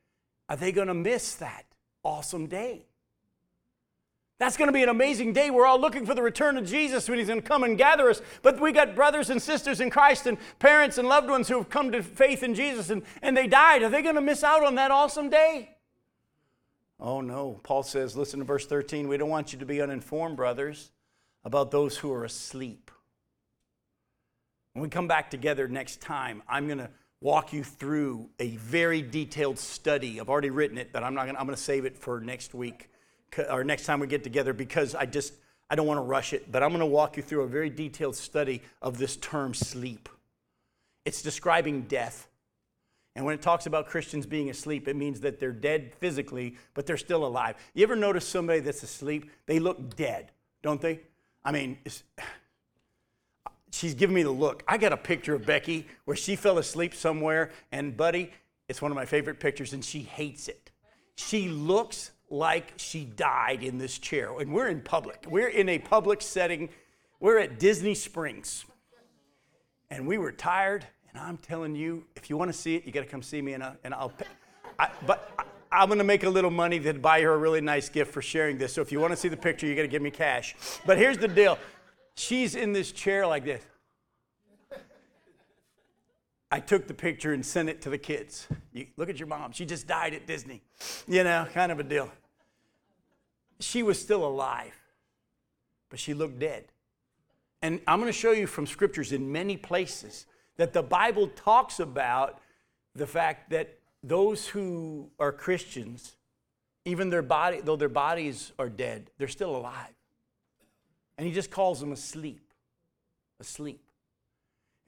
[0.50, 1.64] Are they going to miss that
[2.04, 2.84] awesome day?
[4.39, 5.51] That's going to be an amazing day.
[5.51, 8.11] We're all looking for the return of Jesus when he's going to come and gather
[8.11, 8.20] us.
[8.43, 11.70] But we got brothers and sisters in Christ and parents and loved ones who have
[11.70, 13.83] come to faith in Jesus and, and they died.
[13.83, 15.76] Are they going to miss out on that awesome day?
[16.99, 17.61] Oh, no.
[17.62, 19.07] Paul says, listen to verse 13.
[19.07, 20.91] We don't want you to be uninformed, brothers,
[21.45, 22.91] about those who are asleep
[24.72, 29.03] when we come back together next time, I'm going to walk you through a very
[29.03, 30.20] detailed study.
[30.20, 32.55] I've already written it, but I'm not going I'm going to save it for next
[32.55, 32.89] week
[33.51, 35.35] or next time we get together because I just
[35.70, 37.70] I don't want to rush it, but I'm going to walk you through a very
[37.70, 40.09] detailed study of this term sleep.
[41.05, 42.28] It's describing death.
[43.14, 46.87] And when it talks about Christians being asleep, it means that they're dead physically, but
[46.87, 47.57] they're still alive.
[47.74, 49.30] You ever notice somebody that's asleep?
[49.47, 50.30] They look dead,
[50.62, 51.01] don't they?
[51.45, 51.78] I mean,
[53.70, 54.62] she's giving me the look.
[54.68, 58.30] I got a picture of Becky where she fell asleep somewhere, and buddy,
[58.68, 60.70] it's one of my favorite pictures, and she hates it.
[61.16, 65.24] She looks like she died in this chair, and we're in public.
[65.28, 66.70] We're in a public setting.
[67.20, 68.64] We're at Disney Springs,
[69.91, 70.87] and we were tired.
[71.12, 73.43] And I'm telling you, if you want to see it, you got to come see
[73.43, 74.09] me, and, I, and I'll.
[74.09, 74.24] Pay.
[74.78, 75.30] I, but
[75.70, 78.22] I'm going to make a little money to buy her a really nice gift for
[78.22, 78.72] sharing this.
[78.72, 80.55] So if you want to see the picture, you got to give me cash.
[80.87, 81.59] But here's the deal
[82.14, 83.62] she's in this chair like this.
[86.51, 88.47] I took the picture and sent it to the kids.
[88.72, 89.53] You, look at your mom.
[89.53, 90.62] She just died at Disney.
[91.07, 92.11] You know, kind of a deal.
[93.62, 94.78] She was still alive,
[95.88, 96.64] but she looked dead.
[97.62, 101.78] And I'm going to show you from scriptures in many places that the Bible talks
[101.78, 102.40] about
[102.94, 106.16] the fact that those who are Christians,
[106.84, 109.94] even their body, though their bodies are dead, they're still alive.
[111.16, 112.40] And he just calls them asleep.
[113.38, 113.80] Asleep.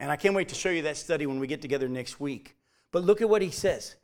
[0.01, 2.57] And I can't wait to show you that study when we get together next week.
[2.91, 3.95] But look at what he says.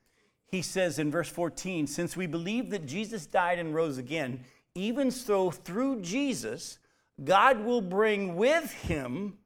[0.46, 4.44] He says in verse 14, since we believe that Jesus died and rose again,
[4.74, 6.78] even so through Jesus,
[7.22, 9.38] God will bring with him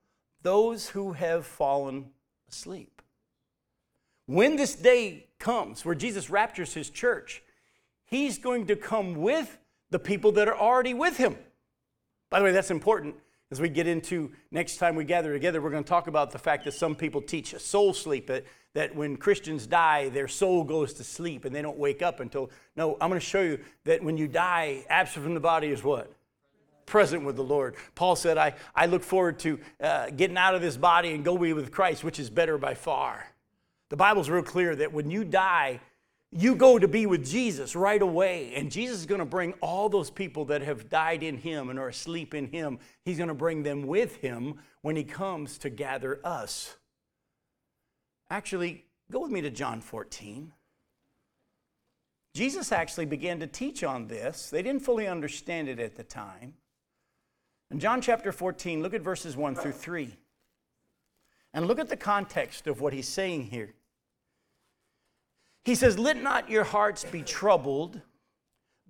[0.42, 2.10] those who have fallen
[2.48, 3.02] asleep.
[4.26, 7.42] When this day comes where Jesus raptures his church,
[8.04, 9.58] he's going to come with
[9.90, 11.36] the people that are already with him.
[12.30, 13.16] By the way, that's important
[13.50, 16.38] as we get into next time we gather together, we're going to talk about the
[16.38, 18.30] fact that some people teach a soul sleep,
[18.74, 22.50] that, when Christians die, their soul goes to sleep and they don't wake up until.
[22.74, 25.84] No, I'm going to show you that when you die, absent from the body is
[25.84, 26.12] what?
[26.86, 27.76] Present with the Lord.
[27.94, 31.38] Paul said, I, I look forward to uh, getting out of this body and go
[31.38, 33.24] be with Christ, which is better by far.
[33.90, 35.80] The Bible's real clear that when you die,
[36.36, 38.54] you go to be with Jesus right away.
[38.56, 41.78] And Jesus is going to bring all those people that have died in him and
[41.78, 45.70] are asleep in him, he's going to bring them with him when he comes to
[45.70, 46.76] gather us.
[48.30, 50.52] Actually, go with me to John 14.
[52.34, 54.50] Jesus actually began to teach on this.
[54.50, 56.54] They didn't fully understand it at the time.
[57.70, 60.16] In John chapter 14, look at verses 1 through 3.
[61.52, 63.74] And look at the context of what he's saying here.
[65.64, 68.00] He says, Let not your hearts be troubled.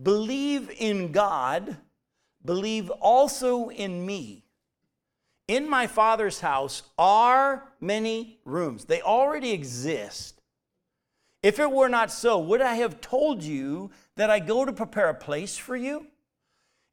[0.03, 1.77] Believe in God.
[2.45, 4.45] Believe also in me.
[5.47, 8.87] In my Father's house are many rooms.
[8.87, 10.41] They already exist.
[11.43, 15.11] If it were not so, would I have told you that I go to prepare
[15.11, 16.07] a place for you?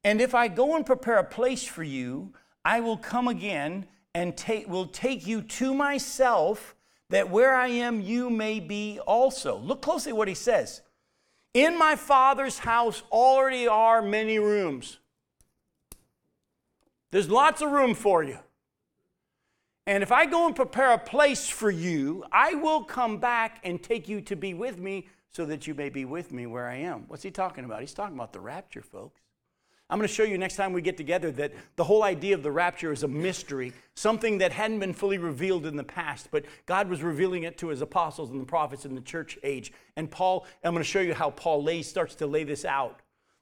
[0.03, 2.33] And if I go and prepare a place for you,
[2.65, 6.75] I will come again and take, will take you to myself
[7.11, 9.57] that where I am, you may be also.
[9.57, 10.81] Look closely at what he says.
[11.53, 14.97] In my Father's house already are many rooms.
[17.11, 18.39] There's lots of room for you.
[19.85, 23.81] And if I go and prepare a place for you, I will come back and
[23.81, 26.75] take you to be with me so that you may be with me where I
[26.75, 27.05] am.
[27.07, 27.81] What's he talking about?
[27.81, 29.20] He's talking about the rapture, folks.
[29.91, 32.43] I'm going to show you next time we get together that the whole idea of
[32.43, 36.45] the rapture is a mystery, something that hadn't been fully revealed in the past, but
[36.65, 39.73] God was revealing it to his apostles and the prophets in the church age.
[39.97, 43.01] And Paul, I'm going to show you how Paul lays, starts to lay this out.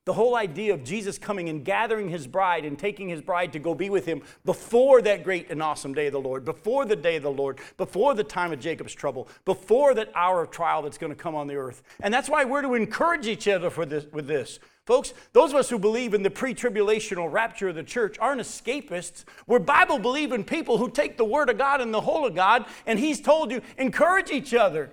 [0.09, 3.59] The whole idea of Jesus coming and gathering his bride and taking his bride to
[3.59, 6.95] go be with him before that great and awesome day of the Lord, before the
[6.95, 10.81] day of the Lord, before the time of Jacob's trouble, before that hour of trial
[10.81, 11.83] that's going to come on the earth.
[11.99, 14.57] And that's why we're to encourage each other for this, with this.
[14.87, 18.41] Folks, those of us who believe in the pre tribulational rapture of the church aren't
[18.41, 19.25] escapists.
[19.45, 22.65] We're Bible believing people who take the Word of God and the whole of God,
[22.87, 24.89] and He's told you, encourage each other.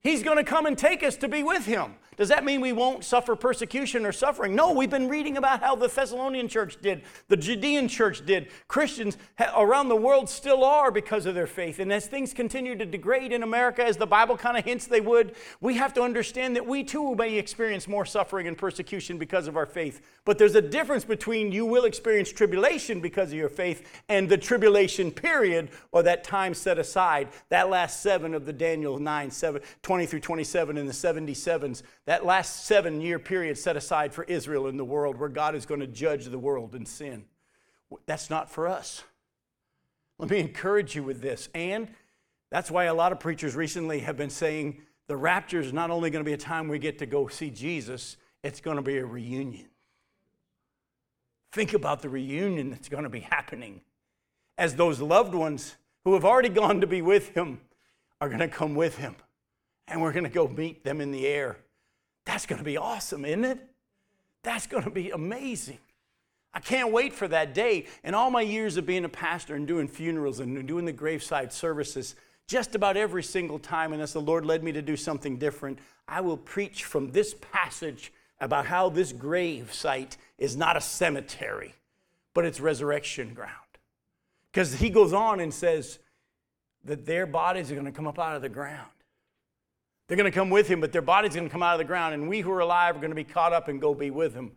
[0.00, 1.96] He's going to come and take us to be with Him.
[2.20, 4.54] Does that mean we won't suffer persecution or suffering?
[4.54, 8.48] No, we've been reading about how the Thessalonian church did, the Judean church did.
[8.68, 9.16] Christians
[9.56, 11.78] around the world still are because of their faith.
[11.78, 15.00] And as things continue to degrade in America, as the Bible kind of hints they
[15.00, 19.48] would, we have to understand that we too may experience more suffering and persecution because
[19.48, 20.02] of our faith.
[20.26, 24.36] But there's a difference between you will experience tribulation because of your faith and the
[24.36, 29.62] tribulation period or that time set aside, that last seven of the Daniel 9, 7,
[29.80, 34.66] 20 through 27 and the 77s that last seven year period set aside for Israel
[34.66, 37.24] in the world where God is going to judge the world in sin.
[38.04, 39.04] That's not for us.
[40.18, 41.48] Let me encourage you with this.
[41.54, 41.86] And
[42.50, 46.10] that's why a lot of preachers recently have been saying the rapture is not only
[46.10, 48.98] going to be a time we get to go see Jesus, it's going to be
[48.98, 49.68] a reunion.
[51.52, 53.82] Think about the reunion that's going to be happening
[54.58, 57.60] as those loved ones who have already gone to be with him
[58.20, 59.14] are going to come with him.
[59.86, 61.56] And we're going to go meet them in the air
[62.30, 63.58] that's going to be awesome, isn't it?
[64.44, 65.80] That's going to be amazing.
[66.54, 67.86] I can't wait for that day.
[68.04, 71.52] In all my years of being a pastor and doing funerals and doing the graveside
[71.52, 72.14] services,
[72.46, 76.20] just about every single time, unless the Lord led me to do something different, I
[76.20, 81.74] will preach from this passage about how this grave site is not a cemetery,
[82.32, 83.54] but it's resurrection ground.
[84.52, 85.98] Because he goes on and says
[86.84, 88.90] that their bodies are going to come up out of the ground.
[90.10, 91.84] They're going to come with him, but their body's going to come out of the
[91.84, 94.10] ground, and we who are alive are going to be caught up and go be
[94.10, 94.50] with him.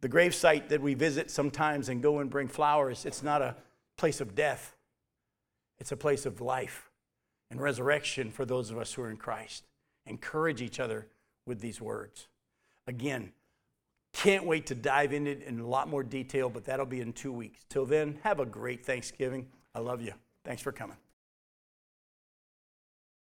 [0.00, 3.54] The gravesite that we visit sometimes and go and bring flowers, it's not a
[3.98, 4.74] place of death,
[5.78, 6.90] it's a place of life
[7.50, 9.64] and resurrection for those of us who are in Christ.
[10.06, 11.06] Encourage each other
[11.44, 12.28] with these words.
[12.86, 13.32] Again,
[14.14, 17.12] can't wait to dive into it in a lot more detail, but that'll be in
[17.12, 17.62] two weeks.
[17.68, 19.48] Till then, have a great Thanksgiving.
[19.74, 20.14] I love you.
[20.46, 20.96] Thanks for coming.